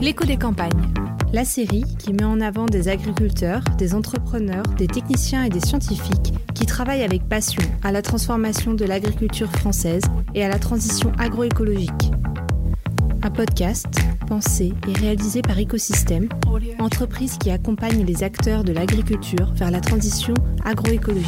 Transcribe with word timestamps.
L'écho 0.00 0.24
des 0.24 0.36
campagnes. 0.36 0.70
La 1.32 1.44
série 1.44 1.84
qui 1.98 2.12
met 2.12 2.24
en 2.24 2.40
avant 2.40 2.66
des 2.66 2.88
agriculteurs, 2.88 3.62
des 3.78 3.94
entrepreneurs, 3.94 4.64
des 4.76 4.86
techniciens 4.86 5.44
et 5.44 5.48
des 5.48 5.60
scientifiques 5.60 6.32
qui 6.54 6.66
travaillent 6.66 7.02
avec 7.02 7.28
passion 7.28 7.62
à 7.82 7.92
la 7.92 8.02
transformation 8.02 8.74
de 8.74 8.84
l'agriculture 8.84 9.50
française 9.50 10.02
et 10.34 10.44
à 10.44 10.48
la 10.48 10.58
transition 10.58 11.12
agroécologique. 11.18 12.10
Un 13.22 13.30
podcast 13.30 13.86
pensé 14.26 14.72
et 14.88 14.92
réalisé 14.92 15.42
par 15.42 15.58
Ecosystème, 15.58 16.28
entreprise 16.78 17.38
qui 17.38 17.50
accompagne 17.50 18.04
les 18.04 18.22
acteurs 18.22 18.64
de 18.64 18.72
l'agriculture 18.72 19.52
vers 19.54 19.70
la 19.70 19.80
transition 19.80 20.34
agroécologique. 20.64 21.26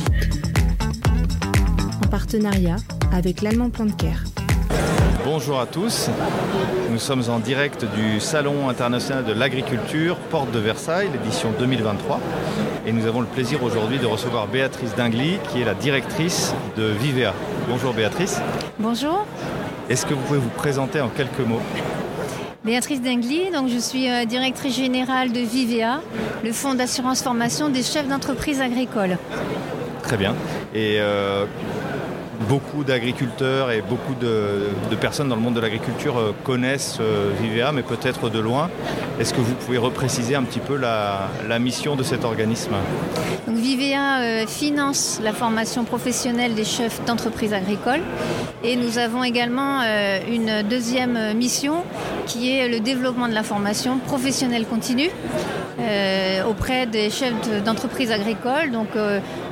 En 2.04 2.08
partenariat 2.08 2.76
avec 3.12 3.42
l'Allemand 3.42 3.70
Care. 3.70 4.24
Bonjour 5.24 5.58
à 5.58 5.64
tous, 5.64 6.10
nous 6.90 6.98
sommes 6.98 7.22
en 7.30 7.38
direct 7.38 7.86
du 7.96 8.20
Salon 8.20 8.68
international 8.68 9.24
de 9.24 9.32
l'agriculture, 9.32 10.16
Porte 10.16 10.50
de 10.50 10.58
Versailles, 10.58 11.08
l'édition 11.10 11.50
2023. 11.58 12.20
Et 12.86 12.92
nous 12.92 13.06
avons 13.06 13.22
le 13.22 13.26
plaisir 13.26 13.62
aujourd'hui 13.62 13.98
de 13.98 14.04
recevoir 14.04 14.48
Béatrice 14.48 14.94
Dingly, 14.94 15.38
qui 15.50 15.62
est 15.62 15.64
la 15.64 15.72
directrice 15.72 16.54
de 16.76 16.84
Vivea. 16.84 17.32
Bonjour 17.70 17.94
Béatrice. 17.94 18.38
Bonjour. 18.78 19.24
Est-ce 19.88 20.04
que 20.04 20.12
vous 20.12 20.20
pouvez 20.20 20.38
vous 20.38 20.50
présenter 20.50 21.00
en 21.00 21.08
quelques 21.08 21.40
mots? 21.40 21.62
Béatrice 22.62 23.00
Dingly, 23.00 23.50
donc 23.50 23.68
je 23.70 23.78
suis 23.78 24.10
euh, 24.10 24.26
directrice 24.26 24.76
générale 24.76 25.32
de 25.32 25.40
Vivea, 25.40 26.02
le 26.44 26.52
fonds 26.52 26.74
d'assurance 26.74 27.22
formation 27.22 27.70
des 27.70 27.82
chefs 27.82 28.08
d'entreprise 28.08 28.60
agricoles. 28.60 29.16
Très 30.02 30.18
bien. 30.18 30.34
Et 30.74 30.96
euh, 30.98 31.46
beaucoup 32.48 32.84
d'agriculteurs 32.84 33.70
et 33.70 33.82
beaucoup 33.82 34.14
de, 34.14 34.68
personnes 35.00 35.28
dans 35.28 35.36
le 35.36 35.42
monde 35.42 35.54
de 35.54 35.60
l'agriculture 35.60 36.18
euh, 36.18 36.32
connaissent 36.44 36.98
euh, 37.00 37.30
Vivea, 37.40 37.72
mais 37.72 37.82
peut-être 37.82 38.30
de 38.30 38.38
loin. 38.38 38.70
Est-ce 39.20 39.34
que 39.34 39.40
vous 39.40 39.54
pouvez 39.54 39.78
repréciser 39.78 40.34
un 40.34 40.42
petit 40.44 40.60
peu 40.60 40.76
la, 40.76 41.28
mission 41.58 41.96
de 41.96 42.02
cet 42.02 42.24
organisme? 42.24 42.74
Vivea 43.48 44.20
euh, 44.20 44.46
finance 44.46 45.20
la 45.22 45.32
formation 45.32 45.84
professionnelle 45.84 46.54
des 46.54 46.64
chefs 46.64 47.04
d'entreprise 47.04 47.52
agricole 47.52 48.00
et 48.62 48.76
nous 48.76 48.98
avons 48.98 49.22
également 49.22 49.82
une 50.28 50.62
deuxième 50.62 51.34
mission 51.34 51.84
qui 52.26 52.50
est 52.50 52.68
le 52.68 52.80
développement 52.80 53.28
de 53.28 53.34
la 53.34 53.42
formation 53.42 53.98
professionnelle 53.98 54.66
continue 54.66 55.10
auprès 56.54 56.86
des 56.86 57.10
chefs 57.10 57.34
d'entreprise 57.64 58.10
agricole. 58.10 58.70
Donc 58.72 58.88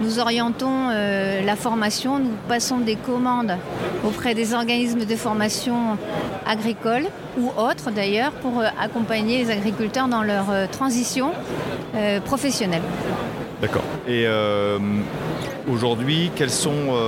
nous 0.01 0.19
orientons 0.19 0.89
la 0.89 1.57
formation, 1.57 2.19
nous 2.19 2.37
passons 2.49 2.79
des 2.79 2.97
commandes 2.97 3.57
auprès 4.05 4.35
des 4.35 4.55
organismes 4.55 5.05
de 5.05 5.17
formation 5.17 5.97
agricole 6.47 7.05
ou 7.39 7.51
autres 7.57 7.91
d'ailleurs 7.91 8.33
pour 8.33 8.61
euh, 8.61 8.67
accompagner 8.81 9.39
les 9.39 9.51
agriculteurs 9.51 10.09
dans 10.09 10.23
leur 10.23 10.51
euh, 10.51 10.67
transition 10.67 11.33
euh, 11.95 12.21
professionnelle. 12.21 12.83
D'accord. 13.61 13.85
Et 14.09 14.27
aujourd'hui, 15.71 16.33
quels 16.35 16.51
sont 16.51 16.99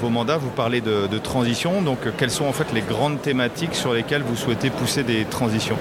vos 0.00 0.08
mandats? 0.08 0.38
Vous 0.38 0.48
parlez 0.48 0.80
de, 0.80 1.18
transition, 1.18 1.82
donc 1.82 1.98
quelles 2.16 2.30
sont 2.30 2.46
en 2.46 2.54
fait 2.54 2.72
les 2.72 2.80
grandes 2.80 3.20
thématiques 3.20 3.74
sur 3.74 3.92
lesquelles 3.92 4.22
vous 4.22 4.34
souhaitez 4.34 4.70
pousser 4.70 5.02
des 5.02 5.26
transitions? 5.26 5.76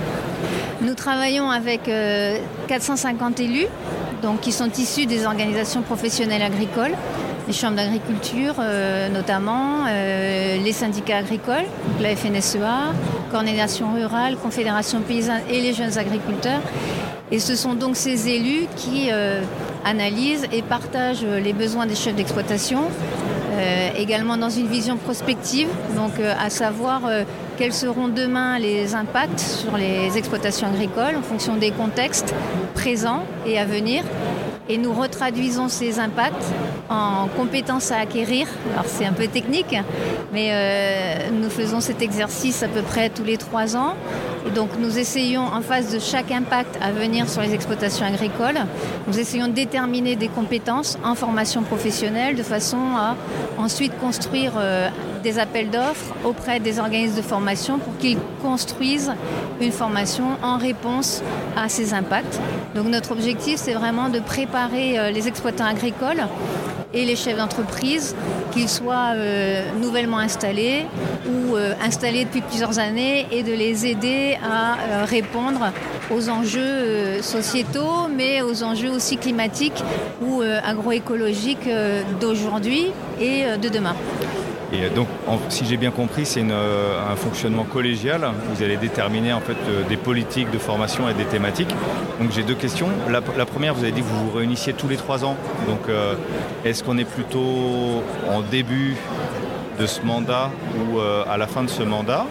Nous 0.81 0.93
travaillons 0.93 1.49
avec 1.49 1.89
450 2.67 3.39
élus, 3.39 3.67
donc 4.21 4.41
qui 4.41 4.51
sont 4.51 4.69
issus 4.77 5.05
des 5.05 5.25
organisations 5.25 5.81
professionnelles 5.81 6.41
agricoles 6.41 6.95
les 7.49 7.55
chambres 7.55 7.77
d'agriculture 7.77 8.53
euh, 8.59 9.09
notamment, 9.09 9.87
euh, 9.87 10.57
les 10.63 10.71
syndicats 10.71 11.17
agricoles, 11.17 11.65
la 11.99 12.15
FNSEA, 12.15 12.93
Coordination 13.31 13.91
rurale, 13.91 14.35
Confédération 14.37 15.01
paysanne 15.01 15.41
et 15.49 15.59
les 15.59 15.73
jeunes 15.73 15.97
agriculteurs. 15.97 16.61
Et 17.31 17.39
ce 17.39 17.55
sont 17.55 17.73
donc 17.73 17.95
ces 17.95 18.29
élus 18.29 18.67
qui 18.75 19.07
euh, 19.11 19.41
analysent 19.83 20.45
et 20.51 20.61
partagent 20.61 21.25
les 21.25 21.53
besoins 21.53 21.87
des 21.87 21.95
chefs 21.95 22.15
d'exploitation, 22.15 22.81
également 23.97 24.37
dans 24.37 24.49
une 24.49 24.67
vision 24.67 24.95
prospective, 24.95 25.67
donc 25.95 26.11
à 26.21 26.49
savoir 26.49 27.01
quels 27.59 27.73
seront 27.73 28.07
demain 28.07 28.57
les 28.57 28.95
impacts 28.95 29.41
sur 29.41 29.75
les 29.75 30.17
exploitations 30.17 30.67
agricoles 30.67 31.17
en 31.17 31.21
fonction 31.21 31.57
des 31.57 31.71
contextes 31.71 32.33
présents 32.73 33.25
et 33.45 33.59
à 33.59 33.65
venir 33.65 34.05
et 34.69 34.77
nous 34.77 34.93
retraduisons 34.93 35.67
ces 35.67 35.99
impacts 35.99 36.53
en 36.89 37.27
compétences 37.27 37.91
à 37.91 37.97
acquérir. 37.97 38.47
Alors 38.71 38.85
c'est 38.85 39.05
un 39.05 39.11
peu 39.11 39.27
technique, 39.27 39.75
mais 40.31 40.51
euh, 40.51 41.31
nous 41.31 41.49
faisons 41.49 41.81
cet 41.81 42.01
exercice 42.01 42.63
à 42.63 42.69
peu 42.69 42.81
près 42.81 43.09
tous 43.09 43.25
les 43.25 43.35
trois 43.35 43.75
ans. 43.75 43.95
Donc 44.55 44.69
nous 44.79 44.97
essayons 44.97 45.43
en 45.43 45.61
face 45.61 45.91
de 45.91 45.99
chaque 45.99 46.31
impact 46.31 46.77
à 46.81 46.91
venir 46.91 47.29
sur 47.29 47.41
les 47.41 47.53
exploitations 47.53 48.05
agricoles, 48.05 48.59
nous 49.07 49.19
essayons 49.19 49.47
de 49.47 49.53
déterminer 49.53 50.15
des 50.15 50.29
compétences 50.29 50.97
en 51.03 51.15
formation 51.15 51.61
professionnelle 51.61 52.35
de 52.35 52.43
façon 52.43 52.77
à 52.95 53.15
ensuite 53.57 53.97
construire 53.99 54.53
euh, 54.57 54.89
des 55.23 55.39
appels 55.39 55.69
d'offres 55.69 56.15
auprès 56.23 56.59
des 56.59 56.79
organismes 56.79 57.17
de 57.17 57.21
formation 57.21 57.79
pour 57.79 57.95
qu'ils 57.97 58.17
construisent 58.41 59.11
une 59.59 59.71
formation 59.71 60.37
en 60.41 60.57
réponse 60.57 61.21
à 61.57 61.69
ces 61.69 61.93
impacts. 61.93 62.39
Donc 62.75 62.87
notre 62.87 63.11
objectif, 63.11 63.57
c'est 63.57 63.73
vraiment 63.73 64.09
de 64.09 64.19
préparer 64.19 64.97
euh, 64.97 65.11
les 65.11 65.27
exploitants 65.27 65.65
agricoles 65.65 66.23
et 66.93 67.05
les 67.05 67.15
chefs 67.15 67.37
d'entreprise, 67.37 68.15
qu'ils 68.51 68.69
soient 68.69 69.13
euh, 69.15 69.71
nouvellement 69.79 70.17
installés 70.19 70.85
ou 71.27 71.55
euh, 71.55 71.73
installés 71.83 72.25
depuis 72.25 72.41
plusieurs 72.41 72.79
années, 72.79 73.27
et 73.31 73.43
de 73.43 73.53
les 73.53 73.85
aider 73.85 74.37
à 74.43 75.05
répondre 75.05 75.71
aux 76.11 76.29
enjeux 76.29 77.21
sociétaux, 77.21 78.07
mais 78.13 78.41
aux 78.41 78.63
enjeux 78.63 78.91
aussi 78.91 79.17
climatiques 79.17 79.83
ou 80.21 80.41
agroécologiques 80.41 81.69
d'aujourd'hui 82.19 82.91
et 83.19 83.57
de 83.57 83.69
demain. 83.69 83.95
Et 84.71 84.89
donc, 84.89 85.07
si 85.49 85.65
j'ai 85.65 85.77
bien 85.77 85.89
compris, 85.89 86.25
c'est 86.25 86.43
euh, 86.43 87.11
un 87.11 87.15
fonctionnement 87.15 87.63
collégial. 87.63 88.21
Vous 88.53 88.63
allez 88.63 88.77
déterminer 88.77 89.33
en 89.33 89.39
fait 89.39 89.57
euh, 89.67 89.83
des 89.89 89.97
politiques 89.97 90.51
de 90.51 90.59
formation 90.59 91.09
et 91.09 91.13
des 91.13 91.25
thématiques. 91.25 91.73
Donc, 92.21 92.31
j'ai 92.31 92.43
deux 92.43 92.55
questions. 92.55 92.89
La, 93.09 93.21
première, 93.45 93.73
vous 93.73 93.83
avez 93.83 93.91
dit 93.91 94.01
que 94.01 94.05
vous 94.05 94.29
vous 94.29 94.37
réunissiez 94.37 94.73
tous 94.73 94.87
les 94.87 94.97
trois 94.97 95.25
ans. 95.25 95.35
Donc, 95.67 95.89
euh, 95.89 96.13
est-ce 96.65 96.83
qu'on 96.83 96.99
est 96.99 97.05
plutôt 97.05 98.03
en 98.29 98.41
début 98.41 98.95
de 99.79 99.87
ce 99.87 100.01
mandat 100.01 100.51
ou 100.77 100.99
à 100.99 101.37
la 101.37 101.47
fin 101.47 101.63
de 101.63 101.69
ce 101.69 101.83
mandat? 101.83 102.25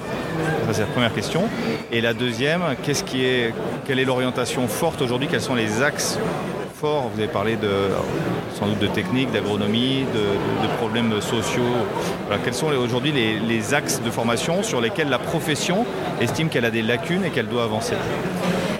Ça, 0.66 0.74
c'est 0.74 0.80
la 0.82 0.86
première 0.86 1.14
question. 1.14 1.44
Et 1.90 2.02
la 2.02 2.12
deuxième, 2.12 2.62
quelle 2.84 3.98
est 3.98 4.04
l'orientation 4.04 4.68
forte 4.68 5.00
aujourd'hui? 5.00 5.28
Quels 5.30 5.40
sont 5.40 5.54
les 5.54 5.82
axes 5.82 6.18
Vous 6.80 7.18
avez 7.18 7.26
parlé 7.26 7.56
de 7.56 7.68
sans 8.56 8.66
doute 8.66 8.78
de 8.78 8.86
techniques, 8.86 9.32
d'agronomie, 9.32 10.04
de, 10.14 10.76
problèmes 10.76 11.20
sociaux. 11.20 11.62
quels 12.44 12.54
sont 12.54 12.68
aujourd'hui 12.68 13.12
les, 13.12 13.74
axes 13.74 14.00
de 14.00 14.10
formation 14.10 14.62
sur 14.62 14.80
lesquels 14.80 15.08
la 15.08 15.18
profession 15.18 15.84
estime 16.20 16.48
qu'elle 16.48 16.64
a 16.64 16.70
des 16.70 16.82
lacunes 16.82 17.24
et 17.24 17.30
qu'elle 17.30 17.48
doit 17.48 17.64
avancer? 17.64 17.94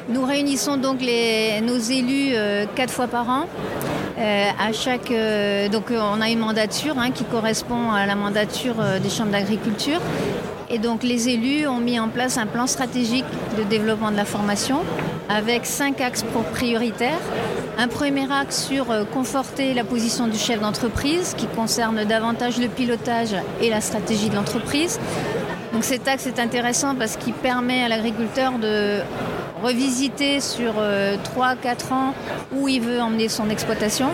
Nous 0.08 0.24
réunissons 0.24 0.76
donc 0.76 1.00
nos 1.00 1.78
élus 1.78 2.34
euh, 2.34 2.66
quatre 2.74 2.92
fois 2.92 3.08
par 3.08 3.28
an. 3.28 3.46
Euh, 4.16 4.48
à 4.58 4.72
chaque, 4.72 5.10
euh, 5.10 5.68
donc 5.68 5.90
on 5.90 6.20
a 6.20 6.30
une 6.30 6.38
mandature 6.38 6.98
hein, 6.98 7.10
qui 7.10 7.24
correspond 7.24 7.90
à 7.90 8.06
la 8.06 8.14
mandature 8.14 8.76
des 9.02 9.10
chambres 9.10 9.32
d'agriculture. 9.32 10.00
Et 10.70 10.78
donc 10.78 11.02
les 11.02 11.30
élus 11.30 11.66
ont 11.66 11.80
mis 11.80 11.98
en 11.98 12.08
place 12.08 12.38
un 12.38 12.46
plan 12.46 12.68
stratégique 12.68 13.24
de 13.58 13.64
développement 13.64 14.12
de 14.12 14.16
la 14.16 14.24
formation 14.24 14.82
avec 15.28 15.66
cinq 15.66 16.00
axes 16.00 16.24
prioritaires 16.52 17.20
un 17.78 17.86
premier 17.86 18.30
axe 18.30 18.66
sur 18.66 18.90
euh, 18.90 19.04
conforter 19.04 19.72
la 19.72 19.84
position 19.84 20.26
du 20.26 20.36
chef 20.36 20.60
d'entreprise 20.60 21.34
qui 21.38 21.46
concerne 21.46 22.04
davantage 22.04 22.58
le 22.58 22.66
pilotage 22.66 23.36
et 23.62 23.70
la 23.70 23.80
stratégie 23.80 24.28
de 24.28 24.34
l'entreprise. 24.34 24.98
Donc 25.72 25.84
cet 25.84 26.08
axe 26.08 26.26
est 26.26 26.40
intéressant 26.40 26.96
parce 26.96 27.16
qu'il 27.16 27.34
permet 27.34 27.84
à 27.84 27.88
l'agriculteur 27.88 28.58
de 28.58 28.98
revisiter 29.62 30.40
sur 30.40 30.72
3-4 30.72 30.76
euh, 30.80 31.14
ans 31.92 32.14
où 32.52 32.66
il 32.66 32.80
veut 32.80 33.00
emmener 33.00 33.28
son 33.28 33.48
exploitation. 33.48 34.08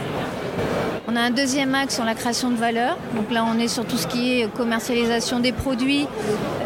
On 1.09 1.17
a 1.17 1.21
un 1.21 1.31
deuxième 1.31 1.75
axe 1.75 1.95
sur 1.95 2.05
la 2.05 2.15
création 2.15 2.51
de 2.51 2.57
valeur. 2.57 2.99
Donc 3.15 3.31
là, 3.31 3.47
on 3.47 3.59
est 3.59 3.69
sur 3.69 3.87
tout 3.87 3.97
ce 3.97 4.07
qui 4.07 4.41
est 4.41 4.53
commercialisation 4.53 5.41
des 5.41 5.53
produits, 5.53 6.07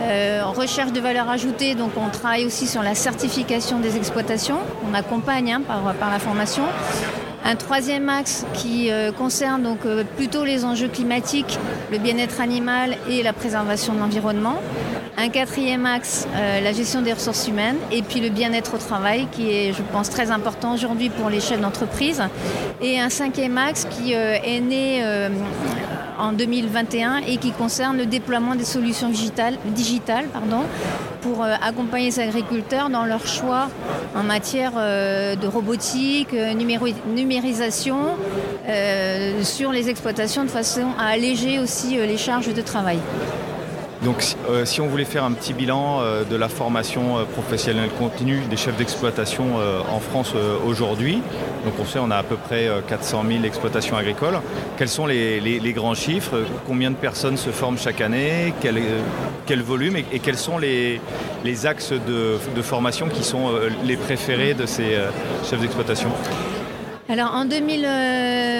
euh, 0.08 0.42
recherche 0.44 0.92
de 0.92 1.00
valeur 1.00 1.28
ajoutée. 1.28 1.74
Donc 1.74 1.90
on 1.96 2.08
travaille 2.08 2.46
aussi 2.46 2.66
sur 2.66 2.82
la 2.82 2.94
certification 2.94 3.78
des 3.78 3.96
exploitations. 3.96 4.58
On 4.88 4.94
accompagne 4.94 5.52
hein, 5.52 5.62
par, 5.66 6.10
la 6.10 6.18
formation. 6.18 6.64
Un 7.44 7.56
troisième 7.56 8.08
axe 8.08 8.44
qui 8.54 8.90
euh, 8.90 9.12
concerne 9.12 9.62
donc 9.62 9.78
euh, 9.84 10.04
plutôt 10.16 10.44
les 10.44 10.64
enjeux 10.64 10.88
climatiques, 10.88 11.58
le 11.92 11.98
bien-être 11.98 12.40
animal 12.40 12.96
et 13.08 13.22
la 13.22 13.32
préservation 13.32 13.92
de 13.92 14.00
l'environnement. 14.00 14.60
Un 15.16 15.30
quatrième 15.30 15.84
axe, 15.84 16.28
la 16.32 16.72
gestion 16.72 17.02
des 17.02 17.12
ressources 17.12 17.48
humaines 17.48 17.78
et 17.90 18.02
puis 18.02 18.20
le 18.20 18.28
bien-être 18.28 18.74
au 18.74 18.78
travail 18.78 19.26
qui 19.32 19.50
est, 19.50 19.72
je 19.72 19.82
pense, 19.82 20.10
très 20.10 20.30
important 20.30 20.74
aujourd'hui 20.74 21.10
pour 21.10 21.28
les 21.28 21.40
chefs 21.40 21.60
d'entreprise. 21.60 22.22
Et 22.80 23.00
un 23.00 23.10
cinquième 23.10 23.58
axe 23.58 23.84
qui 23.90 24.12
est 24.12 24.60
né 24.60 25.02
en 26.18 26.32
2021 26.32 27.18
et 27.26 27.36
qui 27.36 27.52
concerne 27.52 27.96
le 27.96 28.06
déploiement 28.06 28.54
des 28.54 28.64
solutions 28.64 29.08
digitales, 29.08 29.56
digitales 29.66 30.26
pardon, 30.32 30.64
pour 31.20 31.42
accompagner 31.42 32.06
les 32.06 32.20
agriculteurs 32.20 32.90
dans 32.90 33.04
leur 33.04 33.26
choix 33.26 33.68
en 34.14 34.22
matière 34.22 34.72
de 34.72 35.46
robotique, 35.46 36.34
numérisation 37.14 38.16
sur 39.42 39.72
les 39.72 39.88
exploitations 39.90 40.44
de 40.44 40.50
façon 40.50 40.86
à 40.98 41.08
alléger 41.08 41.58
aussi 41.58 41.96
les 41.96 42.16
charges 42.16 42.52
de 42.52 42.62
travail. 42.62 42.98
Donc 44.04 44.22
euh, 44.48 44.64
si 44.64 44.80
on 44.80 44.86
voulait 44.86 45.04
faire 45.04 45.24
un 45.24 45.32
petit 45.32 45.52
bilan 45.52 46.00
euh, 46.00 46.22
de 46.22 46.36
la 46.36 46.48
formation 46.48 47.18
euh, 47.18 47.24
professionnelle 47.24 47.90
continue 47.98 48.40
des 48.48 48.56
chefs 48.56 48.76
d'exploitation 48.76 49.56
en 49.90 50.00
France 50.00 50.34
aujourd'hui, 50.66 51.22
donc 51.64 51.74
on 51.80 51.84
sait 51.84 51.98
on 51.98 52.10
a 52.10 52.16
à 52.16 52.22
peu 52.22 52.36
près 52.36 52.68
400 52.88 53.24
000 53.28 53.44
exploitations 53.44 53.96
agricoles, 53.96 54.40
quels 54.76 54.88
sont 54.88 55.06
les, 55.06 55.72
grands 55.74 55.94
chiffres, 55.94 56.44
combien 56.66 56.90
de 56.90 56.96
personnes 56.96 57.36
se 57.36 57.50
forment 57.50 57.78
chaque 57.78 58.00
année, 58.00 58.52
quel, 58.60 59.62
volume? 59.62 59.96
Et, 59.96 60.18
quels 60.18 60.38
sont 60.38 60.58
les, 60.58 61.00
axes 61.64 61.92
de, 61.92 62.62
formation 62.62 63.08
qui 63.08 63.24
sont 63.24 63.50
les 63.84 63.96
préférés 63.96 64.54
de 64.54 64.66
ces 64.66 64.98
chefs 65.48 65.60
d'exploitation? 65.60 66.10
Alors 67.08 67.34
en 67.34 67.46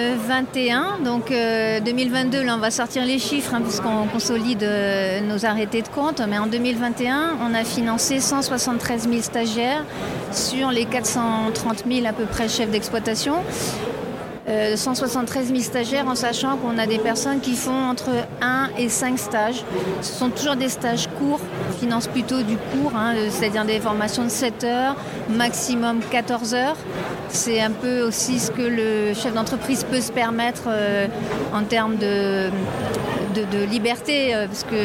2021, 0.09 0.99
donc 1.03 1.29
2022, 1.29 2.37
euh, 2.37 2.43
là 2.43 2.55
on 2.55 2.59
va 2.59 2.71
sortir 2.71 3.05
les 3.05 3.19
chiffres 3.19 3.53
hein, 3.53 3.61
puisqu'on 3.61 4.07
consolide 4.07 4.63
euh, 4.63 5.21
nos 5.21 5.45
arrêtés 5.45 5.83
de 5.83 5.87
compte, 5.87 6.21
mais 6.27 6.39
en 6.39 6.47
2021, 6.47 7.37
on 7.41 7.53
a 7.53 7.63
financé 7.63 8.19
173 8.19 9.07
000 9.07 9.21
stagiaires 9.21 9.83
sur 10.31 10.71
les 10.71 10.85
430 10.85 11.83
000 11.87 12.07
à 12.07 12.13
peu 12.13 12.25
près 12.25 12.49
chefs 12.49 12.71
d'exploitation. 12.71 13.35
173 14.75 15.45
euh, 15.45 15.55
000 15.55 15.59
stagiaires 15.59 16.07
en 16.07 16.15
sachant 16.15 16.57
qu'on 16.57 16.79
a 16.79 16.87
des 16.87 16.97
personnes 16.97 17.39
qui 17.39 17.53
font 17.53 17.71
entre 17.71 18.09
1 18.41 18.69
et 18.79 18.89
5 18.89 19.19
stages. 19.19 19.63
Ce 20.01 20.13
sont 20.13 20.31
toujours 20.31 20.55
des 20.55 20.69
stages 20.69 21.07
courts, 21.19 21.41
on 21.69 21.79
finance 21.79 22.07
plutôt 22.07 22.41
du 22.41 22.57
court, 22.57 22.93
hein, 22.95 23.13
c'est-à-dire 23.29 23.63
des 23.65 23.79
formations 23.79 24.23
de 24.23 24.29
7 24.29 24.63
heures, 24.63 24.95
maximum 25.29 25.99
14 26.09 26.55
heures. 26.55 26.77
C'est 27.29 27.61
un 27.61 27.71
peu 27.71 28.01
aussi 28.01 28.39
ce 28.39 28.51
que 28.51 28.61
le 28.61 29.13
chef 29.13 29.33
d'entreprise 29.33 29.83
peut 29.83 30.01
se 30.01 30.11
permettre 30.11 30.63
euh, 30.67 31.07
en 31.53 31.63
termes 31.63 31.97
de, 31.97 32.49
liberté, 33.71 34.35
euh, 34.35 34.47
parce 34.47 34.63
que 34.63 34.75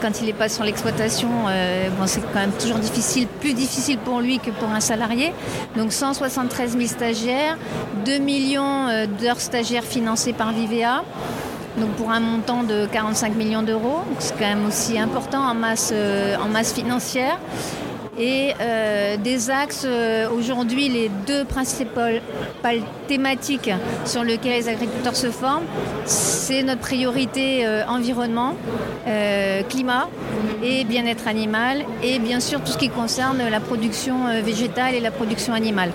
quand 0.00 0.20
il 0.20 0.26
n'est 0.26 0.32
pas 0.32 0.48
sur 0.48 0.64
l'exploitation, 0.64 1.28
bon, 1.28 2.06
c'est 2.06 2.20
quand 2.32 2.40
même 2.40 2.52
toujours 2.52 2.78
difficile, 2.78 3.26
plus 3.26 3.54
difficile 3.54 3.98
pour 3.98 4.20
lui 4.20 4.38
que 4.38 4.50
pour 4.50 4.68
un 4.68 4.80
salarié. 4.80 5.32
Donc 5.76 5.92
173 5.92 6.72
000 6.72 6.86
stagiaires, 6.86 7.56
2 8.04 8.18
millions 8.18 8.88
euh, 8.88 9.06
d'heures 9.06 9.40
stagiaires 9.40 9.84
financées 9.84 10.32
par 10.32 10.52
Vivea. 10.52 11.04
Donc 11.78 11.90
pour 11.92 12.10
un 12.10 12.20
montant 12.20 12.62
de 12.62 12.86
45 12.86 13.34
millions 13.34 13.62
d'euros, 13.62 14.02
c'est 14.20 14.34
quand 14.34 14.46
même 14.46 14.66
aussi 14.66 14.98
important 14.98 15.40
en 15.40 15.54
masse, 15.54 15.90
euh, 15.92 16.36
en 16.36 16.48
masse 16.48 16.72
financière. 16.72 17.38
Et 18.18 18.52
euh, 18.60 19.16
des 19.16 19.50
axes, 19.50 19.86
aujourd'hui, 20.36 20.88
les 20.88 21.10
deux 21.26 21.44
principales 21.44 22.20
thématiques 23.08 23.70
sur 24.04 24.22
lesquelles 24.22 24.60
les 24.60 24.68
agriculteurs 24.68 25.16
se 25.16 25.30
forment, 25.30 25.64
c'est 26.04 26.62
notre 26.62 26.80
priorité 26.80 27.66
environnement, 27.88 28.54
climat 29.68 30.08
et 30.62 30.84
bien-être 30.84 31.26
animal, 31.28 31.84
et 32.02 32.18
bien 32.18 32.40
sûr 32.40 32.60
tout 32.60 32.72
ce 32.72 32.78
qui 32.78 32.88
concerne 32.88 33.38
la 33.50 33.60
production 33.60 34.40
végétale 34.42 34.94
et 34.94 35.00
la 35.00 35.10
production 35.10 35.52
animale. 35.52 35.90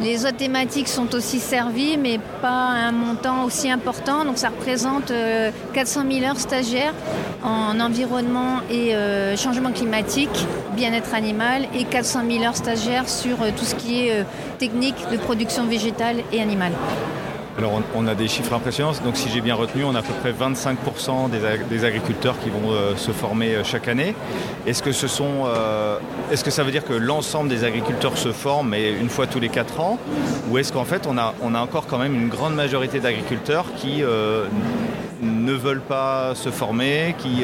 Les 0.00 0.24
autres 0.24 0.38
thématiques 0.38 0.88
sont 0.88 1.14
aussi 1.14 1.38
servies, 1.38 1.98
mais 1.98 2.18
pas 2.40 2.48
un 2.48 2.90
montant 2.90 3.44
aussi 3.44 3.70
important. 3.70 4.24
Donc 4.24 4.38
ça 4.38 4.48
représente 4.48 5.12
400 5.74 6.00
euh, 6.00 6.12
000 6.12 6.24
heures 6.24 6.38
stagiaires 6.38 6.94
en 7.44 7.78
environnement 7.80 8.60
et 8.70 8.94
euh, 8.94 9.36
changement 9.36 9.72
climatique, 9.72 10.46
bien-être 10.74 11.12
animal, 11.12 11.66
et 11.74 11.84
400 11.84 12.20
000 12.30 12.44
heures 12.44 12.56
stagiaires 12.56 13.10
sur 13.10 13.42
euh, 13.42 13.50
tout 13.54 13.66
ce 13.66 13.74
qui 13.74 14.08
est 14.08 14.24
technique 14.58 14.96
de 15.12 15.18
production 15.18 15.66
végétale 15.66 16.16
et 16.32 16.40
animale. 16.40 16.72
Alors 17.58 17.82
on, 17.94 18.06
a 18.06 18.14
des 18.14 18.28
chiffres 18.28 18.54
impressionnants, 18.54 18.92
donc 19.04 19.16
si 19.16 19.28
j'ai 19.28 19.40
bien 19.40 19.54
retenu, 19.54 19.84
on 19.84 19.94
a 19.94 19.98
à 19.98 20.02
peu 20.02 20.12
près 20.20 20.32
25% 20.32 21.30
des, 21.68 21.84
agriculteurs 21.84 22.38
qui 22.38 22.48
vont 22.48 22.70
euh, 22.70 22.96
se 22.96 23.10
former 23.10 23.54
euh, 23.54 23.64
chaque 23.64 23.88
année. 23.88 24.14
Euh, 24.66 25.98
est-ce 26.30 26.44
que 26.44 26.50
ça 26.50 26.62
veut 26.62 26.70
dire 26.70 26.84
que 26.84 26.92
l'ensemble 26.92 27.48
des 27.48 27.64
agriculteurs 27.64 28.16
se 28.16 28.32
forment 28.32 28.74
une 28.74 29.08
fois 29.08 29.26
tous 29.26 29.40
les 29.40 29.48
4 29.48 29.80
ans? 29.80 29.98
Ou 30.48 30.58
est-ce 30.58 30.72
qu'en 30.72 30.84
fait 30.84 31.06
on 31.08 31.18
a, 31.18 31.34
encore 31.60 31.86
quand 31.86 31.98
même 31.98 32.14
une 32.14 32.28
grande 32.28 32.54
majorité 32.54 33.00
d'agriculteurs 33.00 33.66
qui 33.76 34.02
ne 35.22 35.52
veulent 35.52 35.80
pas 35.80 36.34
se 36.34 36.50
former, 36.50 37.14
qui 37.18 37.42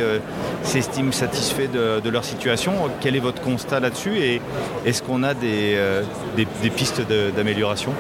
s'estiment 0.62 1.12
satisfaits 1.12 1.68
de, 1.72 2.08
leur 2.08 2.24
situation? 2.24 2.72
Quel 3.00 3.16
est 3.16 3.20
votre 3.20 3.42
constat 3.42 3.80
là-dessus? 3.80 4.18
Et 4.18 4.40
est-ce 4.84 5.02
qu'on 5.02 5.22
a 5.22 5.34
des 5.34 5.76
pistes 6.74 7.02
d'amélioration? 7.36 7.92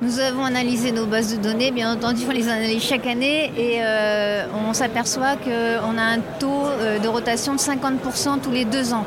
Nous 0.00 0.20
avons 0.20 0.44
analysé 0.44 0.92
nos 0.92 1.06
bases 1.06 1.36
de 1.36 1.42
données, 1.42 1.72
bien 1.72 1.92
entendu, 1.92 2.22
on 2.28 2.32
les 2.32 2.48
analyse 2.48 2.84
chaque 2.84 3.06
année 3.06 3.52
et 3.56 3.78
euh, 3.80 4.46
on 4.54 4.72
s'aperçoit 4.72 5.34
qu'on 5.36 5.98
a 5.98 6.02
un 6.02 6.20
taux 6.38 6.66
euh, 6.66 7.00
de 7.00 7.08
rotation 7.08 7.54
de 7.54 7.58
50% 7.58 8.40
tous 8.40 8.52
les 8.52 8.64
deux 8.64 8.92
ans. 8.92 9.04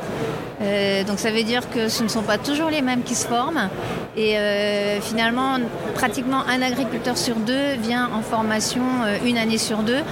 Euh, 0.60 1.02
donc 1.04 1.18
ça 1.18 1.30
veut 1.30 1.44
dire 1.44 1.70
que 1.70 1.88
ce 1.88 2.02
ne 2.02 2.08
sont 2.08 2.22
pas 2.22 2.36
toujours 2.36 2.68
les 2.68 2.82
mêmes 2.82 3.02
qui 3.02 3.14
se 3.14 3.26
forment 3.26 3.70
et 4.16 4.36
finalement 5.00 5.56
pratiquement 5.94 6.42
un 6.46 6.60
agriculteur 6.60 7.16
sur 7.16 7.36
deux 7.36 7.76
vient 7.80 8.10
en 8.14 8.20
formation 8.20 8.82
une 9.24 9.38
année 9.38 9.56
sur 9.56 9.78
deux. 9.78 10.02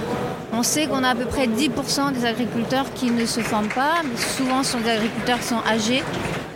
On 0.51 0.63
sait 0.63 0.87
qu'on 0.87 1.03
a 1.03 1.09
à 1.09 1.15
peu 1.15 1.25
près 1.25 1.45
10% 1.45 2.11
des 2.13 2.25
agriculteurs 2.25 2.91
qui 2.95 3.11
ne 3.11 3.25
se 3.27 3.41
forment 3.41 3.69
pas, 3.69 4.01
souvent 4.17 4.63
ce 4.63 4.71
sont 4.71 4.79
des 4.79 4.89
agriculteurs 4.89 5.37
qui 5.37 5.47
sont 5.47 5.63
âgés 5.71 6.03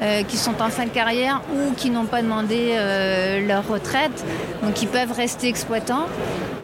euh, 0.02 0.24
qui 0.24 0.36
sont 0.36 0.62
en 0.62 0.70
fin 0.70 0.84
de 0.84 0.90
carrière 0.90 1.42
ou 1.54 1.74
qui 1.74 1.90
n'ont 1.90 2.06
pas 2.06 2.22
demandé 2.22 2.72
euh, 2.74 3.48
leur 3.48 3.66
retraite, 3.66 4.26
donc 4.62 4.74
qui 4.74 4.88
peuvent 4.88 5.14
rester 5.14 5.48
exploitants. 5.48 6.08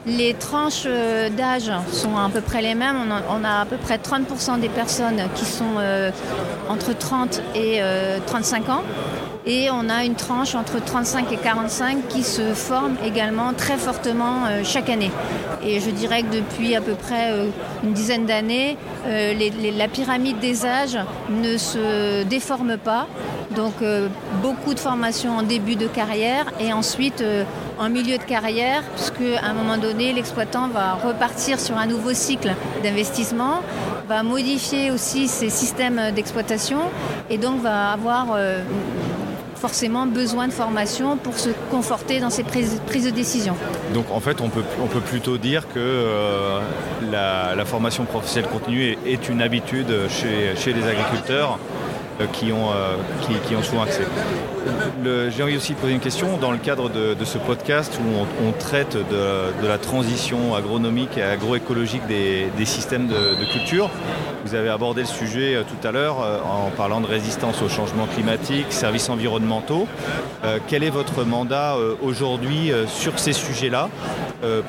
Les 0.05 0.33
tranches 0.33 0.83
euh, 0.85 1.29
d'âge 1.29 1.71
sont 1.93 2.17
à 2.17 2.29
peu 2.29 2.41
près 2.41 2.61
les 2.61 2.75
mêmes. 2.75 2.97
On 3.29 3.43
a, 3.43 3.61
à 3.61 3.65
peu 3.65 3.77
près 3.77 3.97
30% 3.97 4.59
des 4.59 4.67
personnes 4.67 5.21
qui 5.35 5.45
sont 5.45 5.77
entre 6.69 6.97
30 6.97 7.41
et 7.55 7.81
35 8.25 8.69
ans. 8.69 8.83
Et 9.45 9.69
on 9.71 9.89
a 9.89 10.05
une 10.05 10.15
tranche 10.15 10.53
entre 10.53 10.83
35 10.83 11.31
et 11.31 11.37
45 11.37 12.07
qui 12.07 12.23
se 12.23 12.53
forme 12.53 12.95
également 13.03 13.53
très 13.53 13.77
fortement 13.77 14.43
chaque 14.63 14.89
année. 14.89 15.11
Et 15.63 15.79
je 15.79 15.89
dirais 15.89 16.21
que 16.21 16.35
depuis 16.35 16.75
à 16.75 16.81
peu 16.81 16.93
près 16.93 17.33
une 17.83 17.93
dizaine 17.93 18.27
d'années, 18.27 18.77
la 19.05 19.87
pyramide 19.87 20.39
des 20.39 20.65
âges 20.65 20.99
ne 21.29 21.57
se 21.57 22.23
déforme 22.23 22.77
pas. 22.77 23.07
Donc 23.55 23.73
euh, 23.81 24.07
beaucoup 24.41 24.73
de 24.73 24.79
formations 24.79 25.37
en 25.37 25.43
début 25.43 25.75
de 25.75 25.87
carrière 25.87 26.45
et 26.59 26.71
ensuite 26.71 27.21
euh, 27.21 27.43
en 27.77 27.89
milieu 27.89 28.17
de 28.17 28.23
carrière, 28.23 28.83
puisque 28.95 29.21
à 29.41 29.47
un 29.47 29.53
moment 29.53 29.77
donné, 29.77 30.13
l'exploitant 30.13 30.69
va 30.69 30.93
repartir 30.93 31.59
sur 31.59 31.77
un 31.77 31.85
nouveau 31.85 32.13
cycle 32.13 32.53
d'investissement, 32.81 33.61
va 34.07 34.23
modifier 34.23 34.91
aussi 34.91 35.27
ses 35.27 35.49
systèmes 35.49 36.11
d'exploitation 36.15 36.79
et 37.29 37.37
donc 37.37 37.61
va 37.61 37.91
avoir 37.91 38.27
euh, 38.35 38.61
forcément 39.61 40.07
besoin 40.07 40.47
de 40.47 40.53
formation 40.53 41.17
pour 41.17 41.37
se 41.37 41.49
conforter 41.69 42.19
dans 42.19 42.31
ses 42.31 42.43
prises, 42.43 42.81
de 43.05 43.09
décision. 43.11 43.55
Donc 43.93 44.09
en 44.11 44.19
fait, 44.19 44.41
on 44.41 44.49
peut, 44.49 44.63
on 44.83 44.87
peut 44.87 45.01
plutôt 45.01 45.37
dire 45.37 45.67
que 45.67 46.59
la, 47.11 47.65
formation 47.65 48.05
professionnelle 48.05 48.49
continue 48.49 48.97
est, 49.05 49.29
une 49.29 49.41
habitude 49.41 49.93
chez, 50.09 50.73
les 50.73 50.87
agriculteurs 50.87 51.59
euh, 51.59 51.80
qui, 52.27 52.51
ont, 52.51 52.71
euh, 52.71 52.95
qui, 53.47 53.55
ont 53.55 53.63
souvent 53.63 53.83
accès. 53.83 54.03
J'ai 55.03 55.43
envie 55.43 55.57
aussi 55.57 55.73
de 55.73 55.77
poser 55.77 55.93
une 55.93 55.99
question 55.99 56.37
dans 56.37 56.51
le 56.51 56.57
cadre 56.57 56.89
de, 56.89 57.25
ce 57.25 57.37
podcast 57.37 57.97
où 57.99 58.45
on, 58.45 58.51
traite 58.51 58.95
de, 58.95 59.67
la 59.67 59.77
transition 59.77 60.55
agronomique 60.55 61.17
et 61.17 61.23
agroécologique 61.23 62.05
des, 62.07 62.47
des 62.57 62.65
systèmes 62.65 63.07
de, 63.07 63.45
culture. 63.51 63.89
Vous 64.45 64.55
avez 64.55 64.69
abordé 64.69 65.01
le 65.01 65.07
sujet 65.07 65.55
euh, 65.55 65.63
tout 65.63 65.87
à 65.87 65.91
l'heure 65.91 66.17
en 66.45 66.69
parlant 66.69 67.01
de 67.01 67.07
résistance 67.07 67.61
au 67.61 67.69
changement 67.69 68.05
climatique, 68.05 68.67
services 68.69 69.09
environnementaux. 69.09 69.87
quel 70.67 70.83
est 70.83 70.89
votre 70.89 71.23
mandat 71.23 71.75
aujourd'hui 72.01 72.71
sur 72.87 73.19
ces 73.19 73.33
sujets-là 73.33 73.89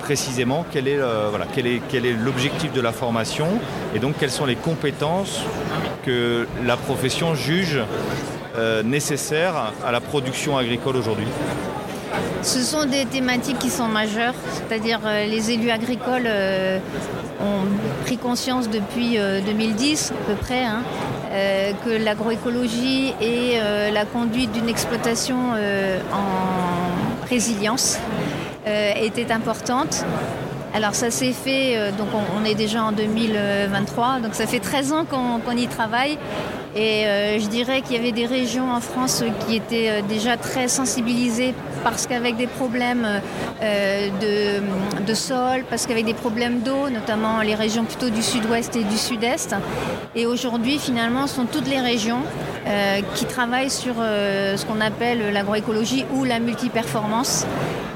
précisément? 0.01 0.65
Quel 0.73 0.89
est, 0.89 0.99
voilà, 1.31 1.47
quel 1.53 1.67
est, 1.67 1.83
quel 1.89 2.07
est 2.07 2.13
l'objectif 2.13 2.73
de 2.73 2.81
la 2.81 2.93
formation? 2.93 3.47
Et 3.95 3.99
donc 3.99 4.15
quelles 4.19 4.31
sont 4.31 4.47
les 4.47 4.57
compétences 4.57 5.43
que 6.05 6.47
la 6.65 6.77
profession 6.77 7.35
juge 7.35 7.79
euh, 8.57 8.83
nécessaires 8.83 9.73
à 9.85 9.93
la 9.93 10.01
production 10.01 10.59
agricole 10.59 10.97
aujourd'hui. 10.97 11.27
Ce 12.43 12.61
sont 12.61 12.85
des 12.85 13.07
thématiques 13.07 13.59
qui 13.59 13.71
sont 13.71 13.89
majeures, 13.89 14.35
c'est-à-dire 14.53 15.01
euh, 15.07 15.27
les 15.27 15.53
élus 15.53 15.71
agricoles 15.71 16.27
euh, 16.27 16.79
ont 17.41 17.65
pris 18.05 18.19
conscience 18.19 18.69
depuis 18.69 19.17
2010 19.17 20.13
à 20.13 20.31
peu 20.31 20.35
près 20.35 20.65
hein, 20.65 20.83
que 21.85 21.91
l'agroécologie 21.91 23.15
et 23.21 23.57
la 23.91 24.05
conduite 24.05 24.53
d'une 24.53 24.69
exploitation 24.69 25.53
en 26.13 27.27
résilience 27.29 27.99
étaient 28.67 29.33
importantes 29.33 30.05
Alors 30.75 30.95
ça 30.95 31.11
s'est 31.11 31.33
fait, 31.33 31.77
euh, 31.77 31.91
donc 31.93 32.09
on, 32.35 32.45
est 32.47 32.55
déjà 32.55 32.83
en 32.83 32.93
2023, 32.93 34.21
donc 34.21 34.35
ça 34.35 34.47
fait 34.47 34.59
13 34.59 34.93
ans 34.93 35.05
qu'on 35.05 35.57
y 35.57 35.67
travaille. 35.69 36.17
Et 36.75 37.07
euh, 37.07 37.39
je 37.39 37.47
dirais 37.49 37.83
qu'il 37.83 37.97
y 37.97 37.99
avait 37.99 38.13
des 38.13 38.25
régions 38.25 38.73
en 38.73 38.81
France 38.81 39.23
qui 39.47 39.57
étaient 39.57 39.91
euh, 39.91 40.01
déjà 40.09 40.39
très 40.39 40.69
sensibilisées 40.69 41.53
parce 41.85 42.07
qu'avec 42.07 42.37
des 42.37 42.47
problèmes 42.47 43.07
de, 43.61 44.61
de, 45.05 45.15
sol, 45.15 45.65
parce 45.69 45.87
qu'avec 45.87 46.07
des 46.07 46.15
problèmes 46.15 46.61
d'eau, 46.61 46.89
notamment 46.89 47.43
les 47.43 47.57
régions 47.57 47.85
plutôt 47.85 48.09
du 48.09 48.23
sud-ouest 48.23 48.77
et 48.77 48.85
du 48.85 48.97
sud-est. 48.97 49.57
Et 50.15 50.27
aujourd'hui, 50.27 50.79
finalement, 50.79 51.27
ce 51.27 51.37
sont 51.37 51.47
toutes 51.47 51.69
les 51.69 51.81
régions 51.81 52.21
qui 53.17 53.25
travaillent 53.25 53.71
sur 53.71 53.95
ce 53.97 54.65
qu'on 54.65 54.81
appelle 54.81 55.33
l'agroécologie 55.33 56.05
ou 56.15 56.23
la 56.23 56.39
multiperformance. 56.39 57.47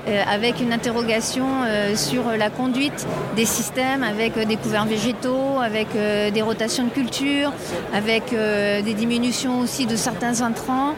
Euh, 0.09 0.23
avec 0.29 0.61
une 0.61 0.73
interrogation 0.73 1.47
euh, 1.65 1.97
sur 1.97 2.31
la 2.39 2.49
conduite 2.49 3.05
des 3.35 3.45
systèmes 3.45 4.05
avec 4.05 4.37
euh, 4.37 4.45
des 4.45 4.55
couverts 4.55 4.85
végétaux, 4.85 5.59
avec 5.61 5.89
des 6.33 6.43
rotations 6.43 6.85
de 6.85 6.91
culture, 6.91 7.53
avec 7.93 8.31
des 8.31 8.95
diminutions 8.95 9.61
aussi 9.61 9.87
de 9.87 9.97
certains 9.97 10.43
intrants, 10.43 10.95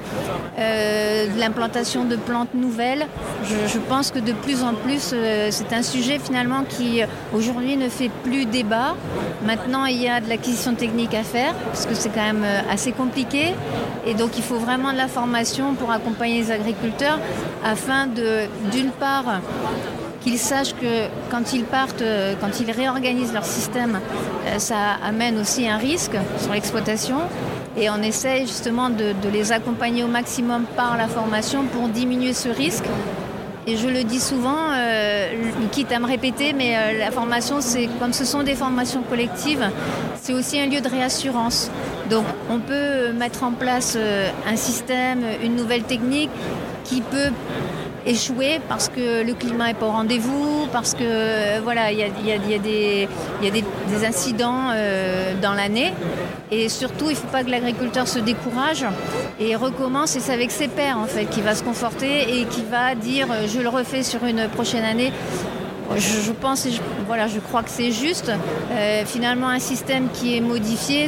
de 0.59 1.39
l'implantation 1.39 2.05
de 2.05 2.17
plantes 2.17 2.55
nouvelles. 2.55 3.07
Je, 3.45 3.79
pense 3.79 4.11
que 4.11 4.19
de 4.19 4.33
plus 4.33 4.63
en 4.63 4.75
plus, 4.75 5.15
c'est 5.51 5.73
un 5.73 5.83
sujet 5.83 6.19
finalement 6.19 6.65
qui 6.69 7.03
aujourd'hui 7.35 7.77
ne 7.77 7.89
fait 7.89 8.11
plus 8.25 8.47
débat. 8.47 8.95
Maintenant, 9.47 9.85
il 9.87 10.03
y 10.03 10.09
a 10.09 10.21
de 10.21 10.29
l'acquisition 10.29 10.75
technique 10.75 11.15
à 11.15 11.23
faire, 11.23 11.55
parce 11.55 11.87
que 11.87 11.95
c'est 11.95 12.11
quand 12.11 12.33
même 12.33 12.47
assez 12.71 12.93
compliqué. 12.93 13.55
Et 14.07 14.15
donc, 14.15 14.37
il 14.37 14.43
faut 14.43 14.59
vraiment 14.59 14.93
de 14.93 14.99
la 14.99 15.09
formation 15.09 15.75
pour 15.75 15.91
accompagner 15.91 16.43
les 16.43 16.51
agriculteurs 16.51 17.19
afin 17.65 18.07
de, 18.07 18.47
d'une 18.71 18.91
part, 18.99 19.41
qu'ils 20.23 20.39
sachent 20.39 20.75
que 20.75 21.07
quand 21.31 21.53
ils 21.53 21.65
partent, 21.65 22.03
euh, 22.03 22.35
quand 22.41 22.61
ils 22.61 22.71
réorganisent 22.71 23.33
leur 23.33 23.45
système, 23.45 23.99
euh, 24.47 24.59
ça 24.59 24.97
amène 25.05 25.39
aussi 25.39 25.69
un 25.69 25.77
risque 25.77 26.17
sur 26.39 26.53
l'exploitation. 26.53 27.19
Et 27.77 27.89
on 27.91 28.03
essaie 28.03 28.41
justement 28.41 28.91
de, 28.91 29.15
les 29.33 29.53
accompagner 29.53 30.03
au 30.03 30.09
maximum 30.09 30.65
par 30.77 30.97
la 30.97 31.07
formation 31.07 31.65
pour 31.65 31.89
diminuer 31.89 32.33
ce 32.33 32.49
risque. 32.49 32.85
Et 33.69 33.77
je 33.77 33.87
le 33.87 34.03
dis 34.03 34.19
souvent, 34.19 34.57
euh, 34.73 35.31
quitte 35.71 35.93
à 35.93 35.99
me 35.99 36.07
répéter, 36.07 36.55
mais 36.55 36.99
la 36.99 37.11
formation, 37.11 37.61
c'est 37.61 37.89
comme 38.01 38.15
ce 38.15 38.25
sont 38.25 38.43
des 38.43 38.55
formations 38.55 39.03
collectives, 39.03 39.65
c'est 40.21 40.33
aussi 40.33 40.59
un 40.59 40.67
lieu 40.67 40.81
de 40.81 40.89
réassurance. 40.89 41.71
Donc 42.09 42.25
on 42.51 42.61
peut 42.61 43.13
mettre 43.13 43.45
en 43.45 43.53
place 43.53 43.97
un 44.51 44.57
système, 44.57 45.21
une 45.45 45.55
nouvelle 45.55 45.83
technique 45.83 46.31
qui 46.85 47.03
peut 47.03 47.31
échouer 48.07 48.61
parce 48.69 48.89
que 48.89 49.25
le 49.25 49.35
climat 49.35 49.69
n'est 49.69 49.75
pas 49.75 49.87
au 49.87 49.91
rendez-vous, 49.91 50.67
parce 50.73 50.95
que 50.95 51.01
euh, 51.03 51.61
voilà, 51.63 51.93
il 51.93 51.99
y 51.99 52.03
a, 52.03 52.59
des, 52.59 53.09
incidents 54.05 54.71
euh, 54.71 55.35
dans 55.41 55.55
l'année. 55.55 55.93
Et 56.51 56.69
surtout, 56.69 57.07
il 57.07 57.13
ne 57.13 57.17
faut 57.17 57.29
pas 57.29 57.45
que 57.45 57.51
l'agriculteur 57.51 58.09
se 58.09 58.19
décourage 58.19 58.85
et 59.39 59.55
recommence. 59.57 60.17
Et 60.17 60.21
c'est 60.21 60.33
avec 60.33 60.51
ses 60.51 60.69
pairs 60.69 60.99
en 60.99 61.07
fait 61.07 61.27
qui 61.27 61.41
va 61.41 61.55
se 61.55 61.63
conforter 61.63 62.41
et 62.41 62.45
qui 62.47 62.63
va 62.63 62.95
dire 62.95 63.27
euh, 63.31 63.47
je 63.47 63.61
le 63.61 63.69
refais 63.69 64.03
sur 64.03 64.25
une 64.25 64.49
prochaine 64.49 64.85
année. 64.85 65.13
Je, 65.97 66.33
pense 66.33 66.69
voilà, 67.07 67.29
je 67.29 67.39
crois 67.39 67.63
que 67.63 67.71
c'est 67.71 67.93
juste. 67.93 68.31
Euh, 68.73 69.03
finalement, 69.07 69.49
un 69.49 69.59
système 69.59 70.09
qui 70.13 70.37
est 70.37 70.41
modifié, 70.41 71.07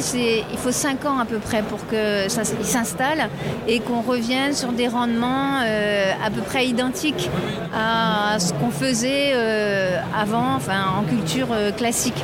il 0.51 0.57
faut 0.57 0.71
5 0.71 1.05
ans 1.05 1.19
à 1.19 1.25
peu 1.25 1.37
près 1.37 1.61
pour 1.61 1.85
que 1.87 2.27
ça 2.29 2.43
s'installe 2.43 3.29
et 3.67 3.79
qu'on 3.79 4.01
revienne 4.01 4.53
sur 4.53 4.71
des 4.71 4.87
rendements 4.87 5.59
euh, 5.63 6.11
à 6.25 6.31
peu 6.31 6.41
près 6.41 6.65
identiques 6.65 7.29
à 7.73 8.39
ce 8.39 8.53
qu'on 8.53 8.71
faisait 8.71 9.33
euh, 9.33 9.99
avant, 10.17 10.55
enfin, 10.55 10.85
en 10.97 11.03
culture 11.03 11.49
classique. 11.77 12.23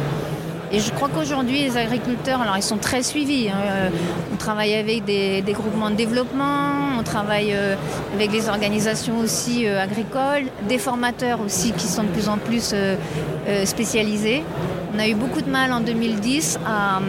Et 0.72 0.80
je 0.80 0.92
crois 0.92 1.10
qu'aujourd'hui, 1.14 1.62
les 1.62 1.78
agriculteurs, 1.78 2.42
alors 2.42 2.58
ils 2.58 2.64
sont 2.64 2.78
très 2.78 3.02
suivis. 3.02 3.50
Hein. 3.50 3.92
On 4.34 4.36
travaille 4.36 4.74
avec 4.74 5.06
des, 5.06 5.44
groupements 5.54 5.90
de 5.90 5.96
développement, 5.96 6.87
travaille 7.08 7.54
euh, 7.54 7.76
avec 8.14 8.32
les 8.32 8.50
organisations 8.50 9.18
aussi 9.20 9.68
euh, 9.68 9.82
agricoles, 9.82 10.46
des 10.68 10.78
formateurs 10.78 11.40
aussi 11.42 11.72
qui 11.72 11.88
sont 11.88 12.04
de 12.04 12.10
plus 12.10 12.30
en 12.30 12.38
plus 12.38 12.76
spécialisés. 13.66 14.44
On 14.94 15.00
a 15.00 15.08
eu 15.08 15.16
beaucoup 15.16 15.42
de 15.42 15.50
mal 15.50 15.72
en 15.72 15.80
2010 15.80 16.60
à, 16.66 17.00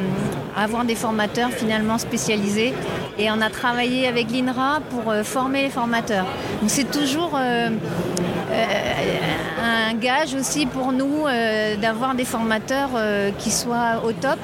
avoir 0.57 0.85
des 0.85 0.95
formateurs 0.95 1.50
finalement 1.50 1.99
spécialisés 1.99 2.73
et 3.19 3.31
on 3.31 3.40
a 3.40 3.50
travaillé 3.50 4.07
avec 4.07 4.31
l'INRA 4.31 4.81
pour 4.90 5.12
former 5.25 5.62
les 5.62 5.71
formateurs. 5.71 6.26
Donc 6.61 6.71
c'est 6.71 6.90
toujours 6.90 7.38
un 9.88 9.95
gage 9.95 10.35
aussi 10.35 10.66
pour 10.66 10.92
nous 10.92 11.26
euh, 11.26 11.76
d'avoir 11.76 12.14
des 12.14 12.26
formateurs 12.26 12.90
euh, 12.95 13.30
qui 13.38 13.50
soient 13.50 14.02
au 14.04 14.12
top 14.12 14.38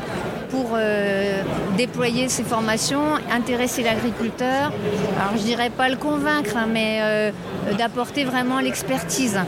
pour 0.48 0.70
euh, 0.72 1.42
déployer 1.76 2.30
ces 2.30 2.44
formations, 2.44 3.16
intéresser 3.30 3.82
l'agriculteur. 3.82 4.72
Alors 5.20 5.36
je 5.36 5.42
dirais 5.42 5.68
pas 5.68 5.90
le 5.90 5.96
convaincre, 5.96 6.56
hein, 6.56 6.66
mais 6.72 7.32
d'apporter 7.76 8.24
vraiment 8.24 8.60
l'expertise. 8.60 9.38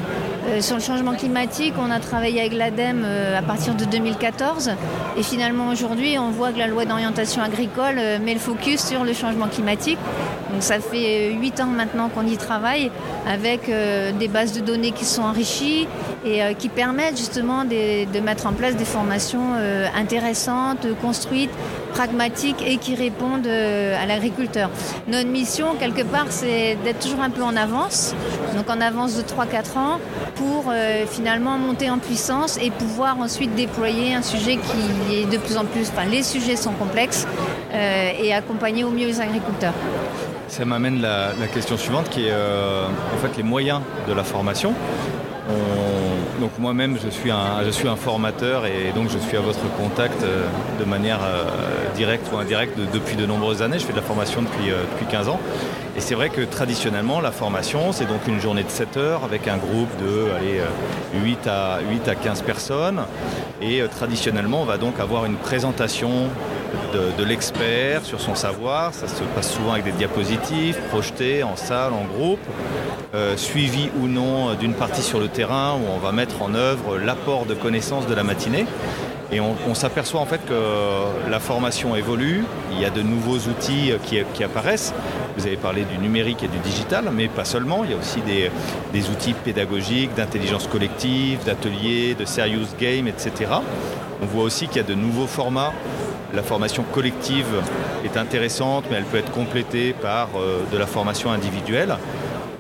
Sur 0.60 0.76
le 0.76 0.82
changement 0.82 1.14
climatique, 1.14 1.74
on 1.78 1.90
a 1.90 2.00
travaillé 2.00 2.40
avec 2.40 2.52
l'ADEME 2.52 3.04
à 3.04 3.42
partir 3.42 3.74
de 3.74 3.84
2014 3.84 4.70
et 5.16 5.22
finalement 5.22 5.68
aujourd'hui 5.68 6.18
on 6.18 6.30
voit 6.30 6.52
que 6.52 6.58
la 6.58 6.66
loi 6.66 6.84
d'orientation 6.84 7.42
agricole 7.42 7.96
met 8.24 8.34
le 8.34 8.40
focus 8.40 8.80
sur 8.80 9.04
le 9.04 9.12
changement 9.12 9.48
climatique. 9.48 9.98
Donc 10.52 10.62
ça 10.62 10.78
fait 10.78 11.32
huit 11.32 11.60
ans 11.60 11.66
maintenant 11.66 12.08
qu'on 12.08 12.26
y 12.26 12.36
travaille 12.36 12.90
avec 13.28 13.68
des 13.68 14.28
bases 14.28 14.52
de 14.52 14.60
données 14.60 14.92
qui 14.92 15.04
sont 15.04 15.22
enrichies, 15.22 15.88
et 16.26 16.42
euh, 16.42 16.52
qui 16.54 16.68
permettent 16.68 17.16
justement 17.16 17.64
de, 17.64 18.20
mettre 18.20 18.46
en 18.46 18.52
place 18.52 18.76
des 18.76 18.84
formations 18.84 19.54
euh, 19.56 19.86
intéressantes, 19.94 20.86
construites, 21.00 21.50
pragmatiques 21.96 22.62
et 22.66 22.76
qui 22.76 22.94
répondent 22.94 23.46
euh, 23.46 24.02
à 24.02 24.06
l'agriculteur. 24.06 24.68
Notre 25.08 25.28
mission, 25.28 25.74
quelque 25.78 26.02
part, 26.02 26.26
c'est 26.28 26.76
d'être 26.84 27.00
toujours 27.00 27.20
un 27.20 27.30
peu 27.30 27.42
en 27.42 27.56
avance, 27.56 28.14
donc 28.54 28.68
en 28.68 28.80
avance 28.80 29.16
de 29.16 29.22
3-4 29.22 29.78
ans, 29.78 29.98
pour 30.34 30.72
finalement 31.10 31.56
monter 31.58 31.88
en 31.88 31.98
puissance 31.98 32.58
et 32.58 32.70
pouvoir 32.70 33.18
ensuite 33.18 33.54
déployer 33.54 34.14
un 34.14 34.22
sujet 34.22 34.58
qui 34.58 35.14
est 35.14 35.24
de 35.24 35.38
plus 35.38 35.56
en 35.56 35.64
plus, 35.64 35.88
enfin 35.90 36.04
les 36.10 36.22
sujets 36.22 36.56
sont 36.56 36.72
complexes, 36.72 37.26
et 37.72 38.34
accompagner 38.34 38.84
au 38.84 38.90
mieux 38.90 39.06
les 39.06 39.20
agriculteurs. 39.20 39.72
Ça 40.48 40.64
m'amène 40.64 41.00
la, 41.00 41.30
la, 41.40 41.46
question 41.46 41.76
suivante 41.76 42.10
qui 42.10 42.26
est 42.26 42.32
en 42.34 43.18
fait 43.22 43.36
les 43.36 43.42
moyens 43.42 43.80
de 44.06 44.12
la 44.12 44.24
formation 44.24 44.74
donc 46.40 46.58
moi-même, 46.58 46.96
je, 47.02 47.08
suis 47.08 47.30
un, 47.30 47.62
je 47.64 47.70
suis 47.70 47.88
un 47.88 47.96
formateur 47.96 48.66
et 48.66 48.92
donc 48.94 49.08
je 49.10 49.18
suis 49.18 49.36
à 49.36 49.40
votre 49.40 49.62
contact 49.76 50.22
euh, 50.22 50.46
de 50.78 50.84
manière 50.84 51.20
euh, 51.22 51.44
directe 51.94 52.26
ou 52.32 52.36
indirecte 52.36 52.78
depuis 52.92 53.16
de 53.16 53.26
nombreuses 53.26 53.62
années. 53.62 53.78
Je 53.78 53.84
fais 53.84 53.92
de 53.92 53.98
la 53.98 54.02
formation 54.02 54.42
depuis, 54.42 54.70
euh, 54.70 54.82
depuis 54.92 55.06
15 55.06 55.28
ans. 55.28 55.40
Et 55.96 56.00
c'est 56.00 56.14
vrai 56.14 56.28
que 56.28 56.42
traditionnellement, 56.42 57.20
la 57.20 57.32
formation, 57.32 57.92
c'est 57.92 58.06
donc 58.06 58.26
une 58.28 58.40
journée 58.40 58.62
de 58.62 58.70
7 58.70 58.96
heures 58.98 59.24
avec 59.24 59.48
un 59.48 59.56
groupe 59.56 59.88
de 59.98 60.30
allez, 60.36 60.60
8, 61.24 61.46
à, 61.46 61.78
8 61.90 62.08
à 62.08 62.14
15 62.14 62.42
personnes. 62.42 63.00
Et 63.62 63.82
traditionnellement, 63.90 64.60
on 64.60 64.66
va 64.66 64.76
donc 64.76 65.00
avoir 65.00 65.24
une 65.24 65.36
présentation 65.36 66.28
de, 66.92 67.24
l'expert 67.24 68.04
sur 68.04 68.20
son 68.20 68.34
savoir. 68.34 68.94
Ça 68.94 69.08
se 69.08 69.22
passe 69.34 69.52
souvent 69.52 69.72
avec 69.72 69.84
des 69.84 69.92
diapositives 69.92 70.78
projetées 70.90 71.42
en 71.42 71.56
salle, 71.56 71.92
en 71.92 72.04
groupe, 72.04 72.40
euh, 73.14 73.36
suivi 73.36 73.90
ou 74.00 74.06
non 74.06 74.54
d'une 74.54 74.74
partie 74.74 75.02
sur 75.02 75.18
le 75.18 75.28
terrain 75.28 75.74
où 75.74 75.84
on 75.94 75.98
va 75.98 76.12
mettre 76.12 76.42
en 76.42 76.54
œuvre 76.54 76.98
l'apport 76.98 77.46
de 77.46 77.54
connaissances 77.54 78.06
de 78.06 78.14
la 78.14 78.22
matinée. 78.22 78.66
Et 79.32 79.40
on, 79.40 79.74
s'aperçoit 79.74 80.20
en 80.20 80.24
fait 80.24 80.40
que 80.46 81.28
la 81.28 81.40
formation 81.40 81.96
évolue, 81.96 82.44
il 82.70 82.80
y 82.80 82.84
a 82.84 82.90
de 82.90 83.02
nouveaux 83.02 83.38
outils 83.50 83.92
qui, 84.04 84.44
apparaissent. 84.44 84.94
Vous 85.36 85.46
avez 85.46 85.56
parlé 85.56 85.84
du 85.84 85.98
numérique 85.98 86.44
et 86.44 86.48
du 86.48 86.58
digital, 86.58 87.10
mais 87.12 87.26
pas 87.26 87.44
seulement. 87.44 87.82
Il 87.82 87.90
y 87.90 87.94
a 87.94 87.96
aussi 87.96 88.20
des, 88.20 88.52
des 88.92 89.10
outils 89.10 89.32
pédagogiques, 89.32 90.14
d'intelligence 90.14 90.68
collective, 90.68 91.40
d'ateliers, 91.44 92.14
de 92.14 92.24
serious 92.24 92.68
game, 92.78 93.08
etc. 93.08 93.50
On 94.22 94.26
voit 94.26 94.44
aussi 94.44 94.68
qu'il 94.68 94.76
y 94.76 94.80
a 94.80 94.88
de 94.88 94.94
nouveaux 94.94 95.26
formats 95.26 95.72
la 96.36 96.42
formation 96.42 96.84
collective 96.92 97.46
est 98.04 98.18
intéressante, 98.18 98.84
mais 98.90 98.98
elle 98.98 99.04
peut 99.04 99.16
être 99.16 99.32
complétée 99.32 99.94
par 99.94 100.28
euh, 100.36 100.60
de 100.70 100.76
la 100.76 100.86
formation 100.86 101.32
individuelle. 101.32 101.96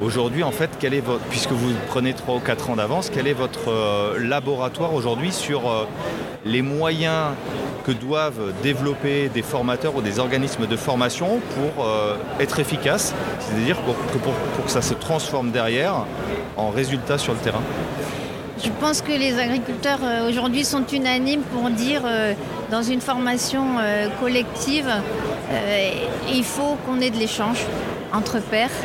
Aujourd'hui, 0.00 0.42
en 0.42 0.50
fait, 0.50 0.70
est 0.82 1.00
votre, 1.00 1.24
puisque 1.24 1.52
vous 1.52 1.72
prenez 1.88 2.14
3 2.14 2.36
ou 2.36 2.40
4 2.40 2.70
ans 2.70 2.76
d'avance, 2.76 3.10
quel 3.12 3.26
est 3.26 3.34
votre 3.34 3.68
euh, 3.70 4.18
laboratoire 4.18 4.94
aujourd'hui 4.94 5.30
sur 5.30 5.68
euh, 5.70 5.84
les 6.46 6.62
moyens 6.62 7.34
que 7.84 7.92
doivent 7.92 8.52
développer 8.62 9.28
des 9.28 9.42
formateurs 9.42 9.94
ou 9.94 10.00
des 10.00 10.18
organismes 10.18 10.66
de 10.66 10.76
formation 10.76 11.40
pour 11.54 11.86
être 12.40 12.58
efficaces, 12.58 13.14
c'est-à-dire 13.38 13.76
pour, 13.82 13.94
pour, 13.94 14.64
que 14.64 14.70
ça 14.70 14.82
se 14.82 14.94
transforme 14.94 15.52
derrière 15.52 16.04
en 16.56 16.70
résultat 16.70 17.16
sur 17.16 17.32
le 17.32 17.38
terrain? 17.38 17.62
Je 18.66 18.72
pense 18.80 19.00
que 19.00 19.12
les 19.12 19.38
agriculteurs 19.38 20.00
euh, 20.02 20.28
aujourd'hui 20.28 20.64
sont 20.64 20.84
unanimes 20.92 21.42
pour 21.42 21.70
dire 21.70 22.02
euh, 22.04 22.34
dans 22.68 22.82
une 22.82 23.00
formation 23.00 23.64
euh, 23.78 24.08
collective, 24.20 24.90
il 26.34 26.42
faut 26.42 26.76
qu'on 26.84 27.00
ait 27.00 27.10
de 27.10 27.16
l'échange 27.16 27.58
entre 28.12 28.40
pairs. 28.40 28.76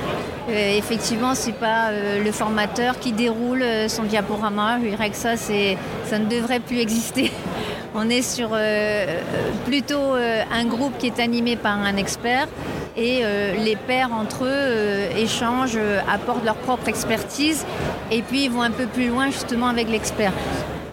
effectivement, 0.47 1.33
c'est 1.33 1.55
pas 1.55 1.89
le 2.23 2.31
formateur 2.31 2.99
qui 2.99 3.11
déroule 3.13 3.63
son 3.87 4.03
diaporama. 4.03 4.77
Je 4.83 4.89
dirais 4.89 5.09
que 5.09 5.15
ça, 5.15 5.35
ça 5.37 6.19
ne 6.19 6.25
devrait 6.25 6.59
plus 6.59 6.77
exister. 6.77 7.31
On 7.95 8.09
est 8.11 8.21
sur 8.21 8.49
plutôt 9.65 10.13
un 10.13 10.65
groupe 10.65 10.99
qui 10.99 11.07
est 11.07 11.19
animé 11.19 11.55
par 11.55 11.79
un 11.79 11.97
expert 11.97 12.47
et 12.97 13.23
les 13.57 13.75
pairs 13.75 14.11
entre 14.13 14.45
eux 14.45 15.17
échangent, 15.17 15.79
apportent 16.11 16.45
leur 16.45 16.55
propre 16.55 16.87
expertise 16.87 17.65
et 18.11 18.21
puis 18.21 18.45
ils 18.45 18.51
vont 18.51 18.61
un 18.61 18.71
peu 18.71 18.85
plus 18.85 19.07
loin 19.07 19.27
justement 19.27 19.67
avec 19.67 19.89
l'expert. 19.89 20.33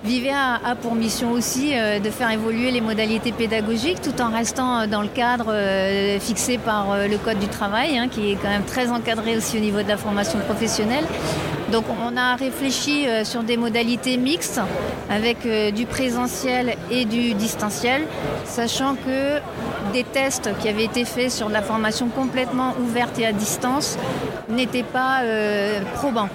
Vivea 0.04 0.54
a 0.64 0.74
pour 0.74 0.94
mission 0.94 1.32
aussi 1.32 1.72
euh, 1.74 1.98
de 1.98 2.08
faire 2.08 2.30
évoluer 2.30 2.70
les 2.70 2.80
modalités 2.80 3.32
pédagogiques 3.32 4.00
tout 4.00 4.22
en 4.22 4.30
restant 4.30 4.80
euh, 4.80 4.86
dans 4.86 5.02
le 5.02 5.08
cadre 5.08 5.52
euh, 5.52 6.18
fixé 6.20 6.56
par 6.56 6.96
le 6.96 7.18
Code 7.18 7.38
du 7.38 7.48
travail, 7.48 7.98
hein, 7.98 8.08
qui 8.08 8.32
est 8.32 8.36
quand 8.36 8.48
même 8.48 8.64
très 8.64 8.88
encadré 8.90 9.36
aussi 9.36 9.58
au 9.58 9.60
niveau 9.60 9.82
de 9.82 9.88
la 9.88 9.96
formation 9.96 10.38
professionnelle. 10.38 11.04
Donc 11.72 11.84
on 12.02 12.16
a 12.16 12.34
réfléchi 12.34 13.06
sur 13.24 13.42
des 13.42 13.56
modalités 13.56 14.16
mixtes 14.16 14.60
avec 15.10 15.46
du 15.74 15.86
présentiel 15.86 16.76
et 16.90 17.04
du 17.04 17.34
distanciel, 17.34 18.02
sachant 18.44 18.94
que 18.94 19.38
des 19.92 20.04
tests 20.04 20.50
qui 20.60 20.68
avaient 20.68 20.84
été 20.84 21.04
faits 21.04 21.30
sur 21.30 21.48
la 21.48 21.60
formation 21.60 22.08
complètement 22.08 22.74
ouverte 22.80 23.18
et 23.18 23.26
à 23.26 23.32
distance 23.32 23.98
n'étaient 24.48 24.82
pas 24.82 25.20
probants. 25.94 26.30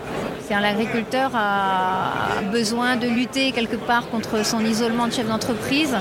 L'agriculteur 0.50 1.32
a 1.36 2.42
besoin 2.52 2.96
de 2.96 3.08
lutter 3.08 3.52
quelque 3.52 3.76
part 3.76 4.10
contre 4.10 4.46
son 4.46 4.64
isolement 4.64 5.08
de 5.08 5.14
chef 5.14 5.28
d'entreprise 5.28 5.96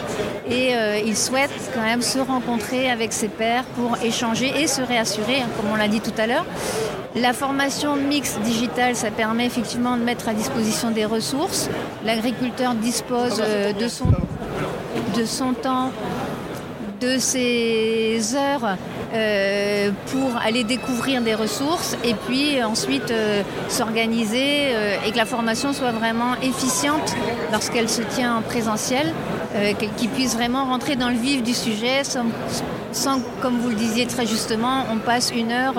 et 0.49 0.75
euh, 0.75 1.01
il 1.05 1.17
souhaite 1.17 1.51
quand 1.75 1.81
même 1.81 2.03
se 2.03 2.19
rencontrer 2.19 2.91
avec 2.91 3.13
ses 3.13 3.29
pairs 3.29 3.65
pour 3.77 3.97
échanger 4.03 4.53
et 4.61 4.67
se 4.67 4.83
réassurer, 4.83 5.41
hein, 5.41 5.49
comme 5.57 5.71
on 5.73 5.77
l'a 5.77 5.89
dit 5.89 6.01
tout 6.01 6.13
à 6.19 6.27
l'heure. 6.27 6.45
La 7.17 7.33
formation 7.33 7.97
mixte 7.97 8.41
digitale, 8.41 8.95
ça 8.95 9.11
permet 9.11 9.47
effectivement 9.47 9.97
de 9.97 10.03
mettre 10.03 10.29
à 10.29 10.35
disposition 10.35 10.91
des 10.91 11.07
ressources. 11.07 11.69
L'agriculteur 12.05 12.75
dispose 12.75 13.43
euh, 13.43 13.73
de 13.73 13.89
son, 13.89 14.07
de 15.17 15.25
son 15.25 15.55
temps, 15.55 15.91
de 17.01 17.19
ses 17.19 18.37
heures 18.37 18.77
euh, 19.15 19.91
pour 20.07 20.39
aller 20.43 20.65
découvrir 20.65 21.21
des 21.21 21.35
ressources 21.35 21.99
et 22.03 22.15
puis 22.15 22.63
ensuite 22.63 23.11
euh, 23.11 23.43
s'organiser 23.69 24.75
euh, 24.75 24.97
et 25.07 25.13
que 25.13 25.19
la 25.19 25.27
formation 25.27 25.75
soit 25.75 25.93
vraiment 25.93 26.35
efficiente 26.43 27.15
lorsqu'elle 27.53 27.91
se 27.91 28.01
tient 28.01 28.37
en 28.37 28.43
présentiel, 28.43 29.13
qu'il 29.99 30.09
puisse 30.09 30.35
vraiment 30.35 30.65
rentrer 30.65 30.97
dans 30.97 31.11
le 31.11 31.17
vif 31.17 31.43
du 31.43 31.53
sujet 31.53 32.05
comme 33.41 33.59
vous 33.59 33.71
le 33.71 33.75
disiez 33.75 34.07
très 34.07 34.27
justement, 34.27 34.85
on 34.93 34.99
passe 34.99 35.31
une 35.35 35.51
heure 35.51 35.75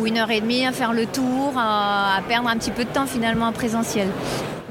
ou 0.00 0.06
une 0.06 0.18
heure 0.18 0.30
et 0.30 0.40
demie 0.40 0.66
à 0.66 0.72
faire 0.72 0.92
le 0.92 1.06
tour, 1.06 1.52
à 1.56 2.20
perdre 2.28 2.48
un 2.48 2.56
petit 2.56 2.70
peu 2.70 2.84
de 2.84 2.90
temps 2.90 3.06
finalement 3.06 3.46
en 3.46 3.52
présentiel. 3.52 4.08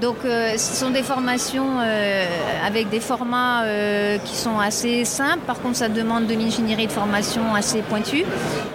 Donc 0.02 0.18
euh, 0.24 0.54
ce 0.56 0.76
sont 0.78 0.92
des 0.92 1.04
formations 1.04 1.80
euh, 1.82 2.26
avec 2.66 2.90
des 2.90 3.02
formats 3.02 3.64
euh, 3.64 4.18
qui 4.20 4.36
sont 4.36 4.58
assez 4.58 5.04
simples. 5.04 5.40
Par 5.46 5.62
contre, 5.62 5.76
ça 5.76 5.90
demande 5.90 6.26
de 6.26 6.34
l'ingénierie 6.34 6.88
de 6.88 6.92
formation 6.92 7.54
assez 7.54 7.82
pointue. 7.82 8.24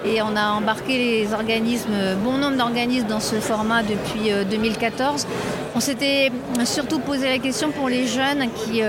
Et 0.04 0.20
on 0.20 0.36
a 0.36 0.50
embarqué 0.50 0.98
les 0.98 1.32
organismes, 1.32 2.16
bon 2.22 2.36
nombre 2.36 2.56
d'organismes 2.58 3.06
dans 3.06 3.20
ce 3.20 3.36
format 3.36 3.82
depuis 3.82 4.30
2014. 4.50 5.26
On 5.74 5.80
s'était 5.80 6.30
surtout 6.64 6.98
posé 6.98 7.28
la 7.28 7.38
question 7.38 7.70
pour 7.70 7.88
les 7.88 8.06
jeunes 8.06 8.48
qui 8.64 8.82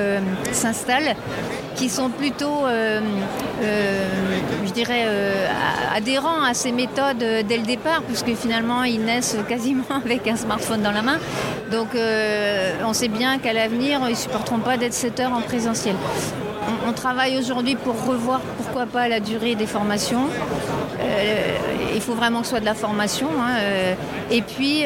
s'installent 0.51 1.15
qui 1.75 1.89
sont 1.89 2.09
plutôt, 2.09 2.65
euh, 2.65 3.01
euh, 3.61 4.07
je 4.65 4.71
dirais, 4.71 5.03
euh, 5.05 5.47
adhérents 5.93 6.41
à 6.43 6.53
ces 6.53 6.71
méthodes 6.71 7.17
dès 7.17 7.57
le 7.57 7.65
départ, 7.65 8.01
puisque 8.01 8.33
finalement 8.33 8.83
ils 8.83 9.03
naissent 9.03 9.37
quasiment 9.47 9.83
avec 10.03 10.27
un 10.27 10.35
smartphone 10.35 10.81
dans 10.81 10.91
la 10.91 11.01
main. 11.01 11.19
Donc 11.71 11.89
on 12.85 12.93
sait 12.93 13.07
bien 13.07 13.39
qu'à 13.39 13.53
l'avenir, 13.53 13.99
ils 14.05 14.11
ne 14.11 14.15
supporteront 14.15 14.59
pas 14.59 14.77
d'être 14.77 14.93
7 14.93 15.19
heures 15.19 15.33
en 15.33 15.41
présentiel. 15.41 15.95
On, 16.87 16.93
travaille 16.93 17.37
aujourd'hui 17.37 17.75
pour 17.75 18.07
revoir 18.07 18.39
pourquoi 18.57 18.85
pas 18.85 19.07
la 19.07 19.19
durée 19.19 19.55
des 19.55 19.67
formations. 19.67 20.27
il 21.93 22.01
faut 22.01 22.13
vraiment 22.13 22.39
que 22.39 22.45
ce 22.45 22.51
soit 22.51 22.59
de 22.59 22.65
la 22.65 22.73
formation. 22.73 23.27
Hein, 23.39 23.57
et 24.31 24.41
puis, 24.41 24.83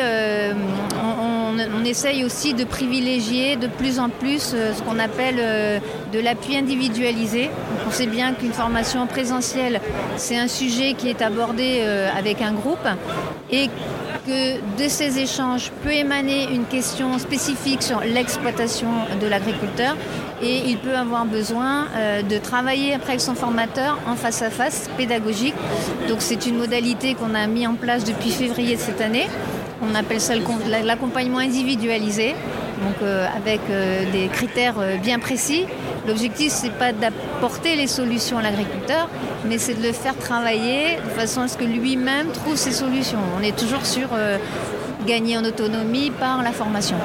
on 1.18 1.18
on, 1.49 1.85
essaye 1.85 2.23
aussi 2.23 2.53
de 2.53 2.63
privilégier 2.63 3.55
de 3.55 3.67
plus 3.67 3.99
en 3.99 4.09
plus 4.09 4.51
euh, 4.53 4.73
ce 4.73 4.81
qu'on 4.83 4.99
appelle 4.99 5.37
euh, 5.39 5.79
de 6.13 6.19
l'appui 6.19 6.55
individualisé. 6.55 7.49
on 7.87 7.91
sait 7.91 8.07
bien 8.07 8.33
qu'une 8.33 8.53
formation 8.53 9.07
présentielle, 9.07 9.81
c'est 10.17 10.37
un 10.37 10.47
sujet 10.47 10.93
qui 10.93 11.09
est 11.09 11.21
abordé 11.21 11.79
euh, 11.81 12.09
avec 12.17 12.41
un 12.41 12.53
groupe 12.53 12.87
et 13.51 13.69
que 14.27 14.81
de 14.81 14.87
ces 14.87 15.19
échanges 15.19 15.71
peut 15.83 15.93
émaner 15.93 16.47
une 16.53 16.65
question 16.65 17.17
spécifique 17.17 17.81
sur 17.81 18.01
l'exploitation 18.01 18.89
de 19.19 19.27
l'agriculteur 19.27 19.95
et 20.41 20.61
il 20.67 20.77
peut 20.77 20.95
avoir 20.95 21.25
besoin 21.25 21.87
de 22.29 22.37
travailler 22.37 22.93
après 22.93 23.13
avec 23.13 23.21
son 23.21 23.33
formateur 23.33 23.97
en 24.07 24.15
face 24.15 24.41
à 24.41 24.49
face 24.49 24.89
pédagogique. 24.97 25.55
Donc 26.07 26.17
c'est 26.19 26.45
une 26.45 26.57
modalité 26.57 27.15
qu'on 27.15 27.33
a 27.33 27.47
mis 27.47 27.65
en 27.65 27.75
place 27.75 28.03
depuis 28.03 28.29
février 28.29 28.75
de 28.75 28.81
cette 28.81 29.01
année. 29.01 29.27
On 29.81 29.95
appelle 29.95 30.19
ça 30.19 30.33
l'accompagnement 30.83 31.37
individualisé, 31.37 32.35
donc 32.83 32.95
euh, 33.01 33.25
avec 33.35 33.61
euh, 33.69 34.11
des 34.11 34.27
critères 34.27 34.75
euh, 34.79 34.97
bien 34.97 35.19
précis. 35.19 35.65
L'objectif, 36.07 36.51
ce 36.51 36.65
n'est 36.65 36.71
pas 36.71 36.91
d'apporter 36.91 37.75
les 37.75 37.87
solutions 37.87 38.37
à 38.37 38.41
l'agriculteur, 38.41 39.09
mais 39.45 39.57
c'est 39.57 39.75
de 39.75 39.83
le 39.83 39.93
faire 39.93 40.17
travailler 40.17 40.97
de 40.97 41.09
façon 41.09 41.41
à 41.41 41.47
ce 41.47 41.57
que 41.57 41.63
lui-même 41.63 42.31
trouve 42.31 42.55
ses 42.55 42.71
solutions. 42.71 43.19
On 43.39 43.43
est 43.43 43.57
toujours 43.57 43.85
sur 43.85 44.09
gagner 45.05 45.37
en 45.37 45.43
autonomie 45.43 46.11
par 46.11 46.41
la 46.41 46.51
formation. 46.51 46.97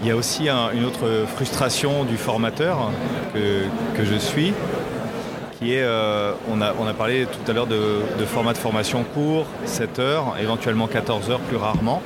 Il 0.00 0.08
y 0.08 0.10
a 0.10 0.16
aussi 0.16 0.48
une 0.48 0.84
autre 0.84 1.26
frustration 1.34 2.04
du 2.04 2.16
formateur 2.16 2.90
que 3.34 4.04
je 4.04 4.14
suis, 4.16 4.54
euh, 5.62 6.32
on, 6.50 6.60
a, 6.60 6.94
parlé 6.94 7.26
tout 7.26 7.50
à 7.50 7.54
l'heure 7.54 7.66
de, 7.66 8.24
format 8.26 8.52
de 8.52 8.58
formation 8.58 9.02
court, 9.02 9.46
7 9.64 9.98
heures, 9.98 10.36
éventuellement 10.40 10.86
14 10.86 11.30
heures 11.30 11.40
plus 11.40 11.56
rarement. 11.56 12.02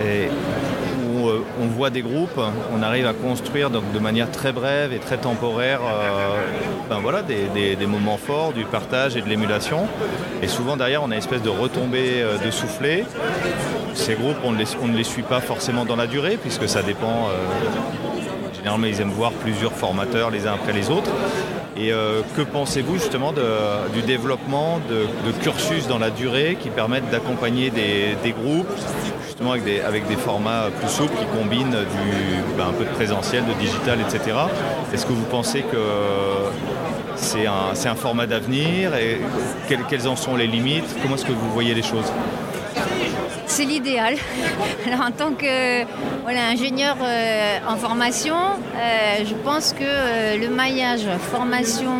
Où 0.00 1.28
euh, 1.28 1.42
on 1.62 1.66
voit 1.66 1.88
des 1.88 2.02
groupes, 2.02 2.38
on 2.74 2.82
arrive 2.82 3.06
à 3.06 3.14
construire 3.14 3.70
de 3.70 3.98
manière 3.98 4.30
très 4.30 4.52
brève 4.52 4.92
et 4.92 4.98
très 4.98 5.16
temporaire 5.16 5.80
euh, 5.82 6.36
ben 6.90 6.98
voilà, 7.00 7.22
des, 7.22 7.86
moments 7.86 8.18
forts, 8.18 8.52
du 8.52 8.64
partage 8.64 9.16
et 9.16 9.22
de 9.22 9.28
l'émulation. 9.28 9.86
Et 10.42 10.48
souvent 10.48 10.76
derrière, 10.76 11.02
on 11.02 11.10
a 11.10 11.14
une 11.14 11.18
espèce 11.18 11.42
de 11.42 11.48
retombée 11.48 12.22
de 12.44 12.50
soufflet. 12.50 13.04
Ces 13.94 14.14
groupes, 14.14 14.36
on 14.44 14.52
ne 14.52 14.96
les 14.96 15.04
suit 15.04 15.22
pas 15.22 15.40
forcément 15.40 15.84
dans 15.86 15.96
la 15.96 16.06
durée, 16.06 16.36
puisque 16.36 16.68
ça 16.68 16.82
dépend. 16.82 17.28
généralement, 18.54 18.86
ils 18.86 19.00
aiment 19.00 19.10
voir 19.10 19.32
plusieurs 19.32 19.72
formateurs 19.72 20.30
les 20.30 20.46
uns 20.46 20.54
après 20.54 20.72
les 20.72 20.90
autres. 20.90 21.10
Et 21.78 21.92
euh, 21.92 22.22
que 22.36 22.42
pensez-vous 22.42 22.94
justement 22.94 23.32
du 23.92 24.02
développement 24.02 24.80
de, 24.88 25.32
cursus 25.42 25.86
dans 25.86 25.98
la 25.98 26.10
durée 26.10 26.56
qui 26.60 26.70
permettent 26.70 27.10
d'accompagner 27.10 27.70
des, 27.70 28.32
groupes 28.32 28.68
justement 29.26 29.52
avec 29.52 30.08
des, 30.08 30.16
formats 30.16 30.70
plus 30.80 30.88
souples 30.88 31.16
qui 31.18 31.26
combinent 31.38 31.76
ben, 32.56 32.68
un 32.68 32.72
peu 32.72 32.84
de 32.84 32.90
présentiel, 32.90 33.44
de 33.44 33.52
digital, 33.60 33.98
etc. 34.00 34.36
Est-ce 34.92 35.04
que 35.04 35.12
vous 35.12 35.24
pensez 35.24 35.62
que 35.62 35.76
c'est 37.16 37.46
un, 37.46 37.94
format 37.94 38.26
d'avenir 38.26 38.94
et 38.94 39.20
quelles 39.68 40.08
en 40.08 40.16
sont 40.16 40.36
les 40.36 40.46
limites? 40.46 40.84
Comment 41.02 41.16
est-ce 41.16 41.26
que 41.26 41.32
vous 41.32 41.50
voyez 41.52 41.74
les 41.74 41.82
choses? 41.82 42.10
C'est 43.56 43.64
l'idéal. 43.64 44.16
Alors 44.86 45.00
en 45.00 45.10
tant 45.10 45.32
que 45.32 45.84
voilà, 46.24 46.48
ingénieur 46.50 46.96
euh, 47.00 47.58
en 47.66 47.76
formation, 47.76 48.34
euh, 48.34 49.24
je 49.24 49.34
pense 49.34 49.72
que 49.72 49.78
euh, 49.82 50.36
le 50.36 50.50
maillage 50.50 51.06
formation 51.30 51.94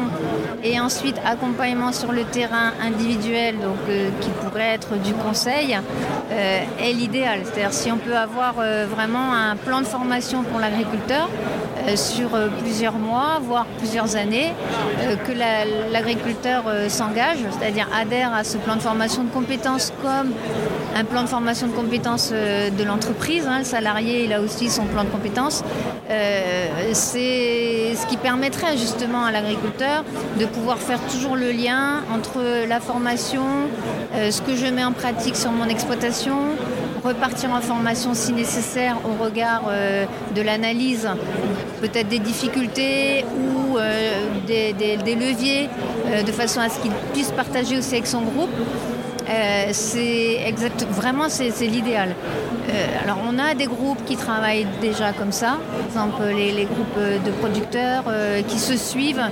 et 0.63 0.79
ensuite 0.79 1.17
accompagnement 1.25 1.93
sur 1.93 2.13
le 2.13 2.25
terrain 2.25 2.73
individuel, 2.83 3.55
donc 3.57 3.79
qui 4.21 4.29
pourrait 4.43 4.75
être 4.75 4.97
du 4.97 5.15
conseil, 5.15 5.79
est 6.31 6.93
l'idéal. 6.93 7.41
C'est-à-dire 7.45 7.73
si 7.73 7.91
on 7.93 7.99
peut 7.99 8.17
avoir 8.17 8.55
vraiment 8.89 9.33
un 9.33 9.55
plan 9.55 9.81
de 9.81 9.87
formation 9.87 10.43
pour 10.43 10.59
l'agriculteur 10.59 11.29
sur 11.95 12.31
plusieurs 12.59 12.95
mois, 12.95 13.39
voire 13.41 13.67
plusieurs 13.79 14.17
années, 14.17 14.53
que 15.27 15.33
l'agriculteur 15.93 16.65
s'engage, 16.89 17.39
c'est-à-dire 17.53 17.89
adhère 17.95 18.35
à 18.35 18.43
ce 18.43 18.57
plan 18.57 18.75
de 18.75 18.83
formation 18.83 19.23
de 19.23 19.31
compétences 19.31 19.93
comme 20.03 20.33
un 20.97 21.05
plan 21.05 21.23
de 21.23 21.29
formation 21.29 21.67
de 21.67 21.73
compétences 21.73 22.31
euh, 22.33 22.71
de 22.71 22.83
l'entreprise. 22.83 23.47
Hein. 23.47 23.59
Le 23.59 23.65
salarié, 23.65 24.25
il 24.25 24.33
a 24.33 24.41
aussi 24.41 24.71
son 24.71 24.85
plan 24.85 25.05
de 25.05 25.11
compétences. 25.11 25.63
Euh, 26.11 26.67
c'est 26.93 27.95
ce 27.95 28.07
qui 28.07 28.17
permettrait 28.17 28.79
justement 28.79 29.25
à 29.25 29.31
l'agriculteur 29.31 30.05
de 30.41 30.47
pouvoir 30.47 30.79
faire 30.79 31.01
toujours 31.13 31.37
le 31.37 31.51
lien 31.51 32.03
entre 32.15 32.67
la 32.67 32.81
formation, 32.81 33.45
euh, 34.15 34.31
ce 34.31 34.41
que 34.41 34.57
je 34.57 34.67
mets 34.67 34.85
en 34.85 34.93
pratique 34.93 35.37
sur 35.37 35.53
mon 35.53 35.67
exploitation, 35.67 36.39
repartir 37.05 37.51
en 37.51 37.61
formation 37.61 38.15
si 38.15 38.33
nécessaire 38.33 38.97
au 39.05 39.23
regard 39.23 39.71
de 40.35 40.43
l'analyse, 40.43 41.09
peut-être 41.81 42.09
des 42.09 42.19
difficultés 42.19 43.25
ou 43.39 43.79
des, 44.45 44.73
des, 44.73 45.15
leviers, 45.15 45.69
de 46.27 46.33
façon 46.33 46.59
à 46.61 46.69
ce 46.69 46.81
qu'il 46.81 46.91
puisse 47.13 47.31
partager 47.31 47.79
aussi 47.79 47.95
avec 47.95 48.09
son 48.09 48.23
groupe. 48.23 48.51
Euh, 49.29 49.69
c'est 49.73 50.41
exact, 50.47 50.87
vraiment 50.91 51.29
c'est 51.29 51.51
l'idéal. 51.67 52.11
Euh, 52.69 53.03
alors 53.03 53.19
on 53.29 53.39
a 53.39 53.55
des 53.55 53.67
groupes 53.67 54.05
qui 54.05 54.17
travaillent 54.17 54.67
déjà 54.81 55.13
comme 55.13 55.33
ça, 55.33 55.59
par 55.71 55.87
exemple 55.87 56.23
les, 56.37 56.65
groupes 56.65 57.25
de 57.25 57.31
producteurs 57.33 58.05
euh, 58.09 58.43
qui 58.43 58.59
se 58.59 58.77
suivent. 58.77 59.23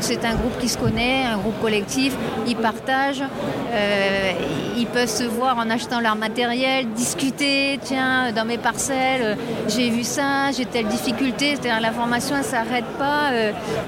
C'est 0.00 0.24
un 0.24 0.34
groupe 0.34 0.58
qui 0.58 0.68
se 0.68 0.76
connaît, 0.76 1.24
un 1.24 1.38
groupe 1.38 1.60
collectif, 1.60 2.16
ils 2.46 2.56
partagent, 2.56 3.22
ils 4.76 4.86
peuvent 4.86 5.08
se 5.08 5.24
voir 5.24 5.56
en 5.56 5.70
achetant 5.70 6.00
leur 6.00 6.16
matériel, 6.16 6.86
discuter, 6.92 7.78
tiens, 7.82 8.32
dans 8.32 8.44
mes 8.44 8.58
parcelles, 8.58 9.38
j'ai 9.68 9.88
vu 9.88 10.02
ça, 10.04 10.50
j'ai 10.54 10.66
telle 10.66 10.88
difficulté, 10.88 11.54
c'est-à-dire 11.54 11.80
la 11.80 11.92
formation 11.92 12.36
ne 12.36 12.42
s'arrête 12.42 12.84
pas 12.98 13.30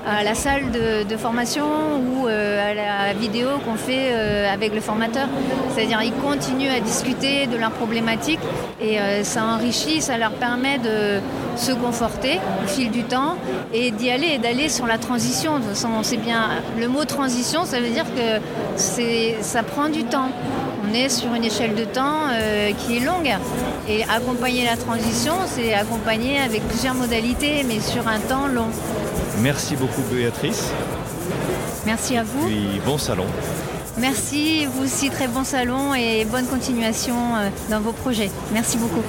à 0.08 0.22
la 0.24 0.34
salle 0.34 0.70
de, 0.70 1.16
formation 1.16 1.66
ou 1.98 2.26
à 2.28 2.72
la 2.72 3.12
vidéo 3.18 3.48
qu'on 3.64 3.76
fait 3.76 4.14
avec 4.46 4.74
le 4.74 4.80
formateur. 4.80 5.28
C'est-à-dire 5.74 6.00
ils 6.02 6.12
continuent 6.12 6.70
à 6.70 6.80
discuter 6.80 7.46
de 7.46 7.56
leurs 7.56 7.70
problématiques 7.70 8.40
et 8.80 8.98
euh, 8.98 9.24
ça 9.24 9.44
enrichit, 9.44 10.00
ça 10.00 10.16
leur 10.18 10.32
permet 10.32 10.78
de 10.78 11.20
se 11.56 11.72
conforter 11.72 12.40
au 12.64 12.66
fil 12.66 12.90
du 12.90 13.04
temps 13.04 13.36
et 13.72 13.90
d'y 13.90 14.10
aller 14.10 14.28
et 14.28 14.38
d'aller 14.38 14.68
sur 14.68 14.86
la 14.86 14.98
transition. 14.98 15.54
De 15.54 15.64
toute 15.64 15.70
façon, 15.70 15.88
c'est 16.02 16.16
bien 16.16 16.48
le 16.78 16.88
mot 16.88 17.04
transition, 17.04 17.64
ça 17.64 17.80
veut 17.80 17.90
dire 17.90 18.06
que 18.14 18.40
ça 18.76 19.62
prend 19.62 19.88
du 19.88 20.04
temps. 20.04 20.30
On 20.88 20.94
est 20.94 21.08
sur 21.08 21.34
une 21.34 21.44
échelle 21.44 21.74
de 21.74 21.84
temps 21.84 22.28
euh, 22.30 22.70
qui 22.78 22.96
est 22.96 23.00
longue. 23.00 23.34
Et 23.88 24.04
accompagner 24.04 24.64
la 24.64 24.76
transition, 24.76 25.34
c'est 25.46 25.74
accompagner 25.74 26.38
avec 26.38 26.62
plusieurs 26.68 26.94
modalités, 26.94 27.64
mais 27.66 27.80
sur 27.80 28.06
un 28.08 28.18
temps 28.18 28.46
long. 28.46 28.68
Merci 29.40 29.76
beaucoup 29.76 30.02
Béatrice. 30.12 30.70
Merci 31.84 32.16
à 32.16 32.22
vous. 32.22 32.48
Et 32.48 32.80
bon 32.84 32.98
salon. 32.98 33.26
Merci, 33.98 34.66
vous 34.66 34.84
aussi 34.84 35.08
très 35.08 35.26
bon 35.26 35.42
salon 35.42 35.94
et 35.94 36.24
bonne 36.26 36.46
continuation 36.46 37.14
euh, 37.36 37.48
dans 37.70 37.80
vos 37.80 37.92
projets. 37.92 38.30
Merci 38.52 38.76
beaucoup. 38.76 39.02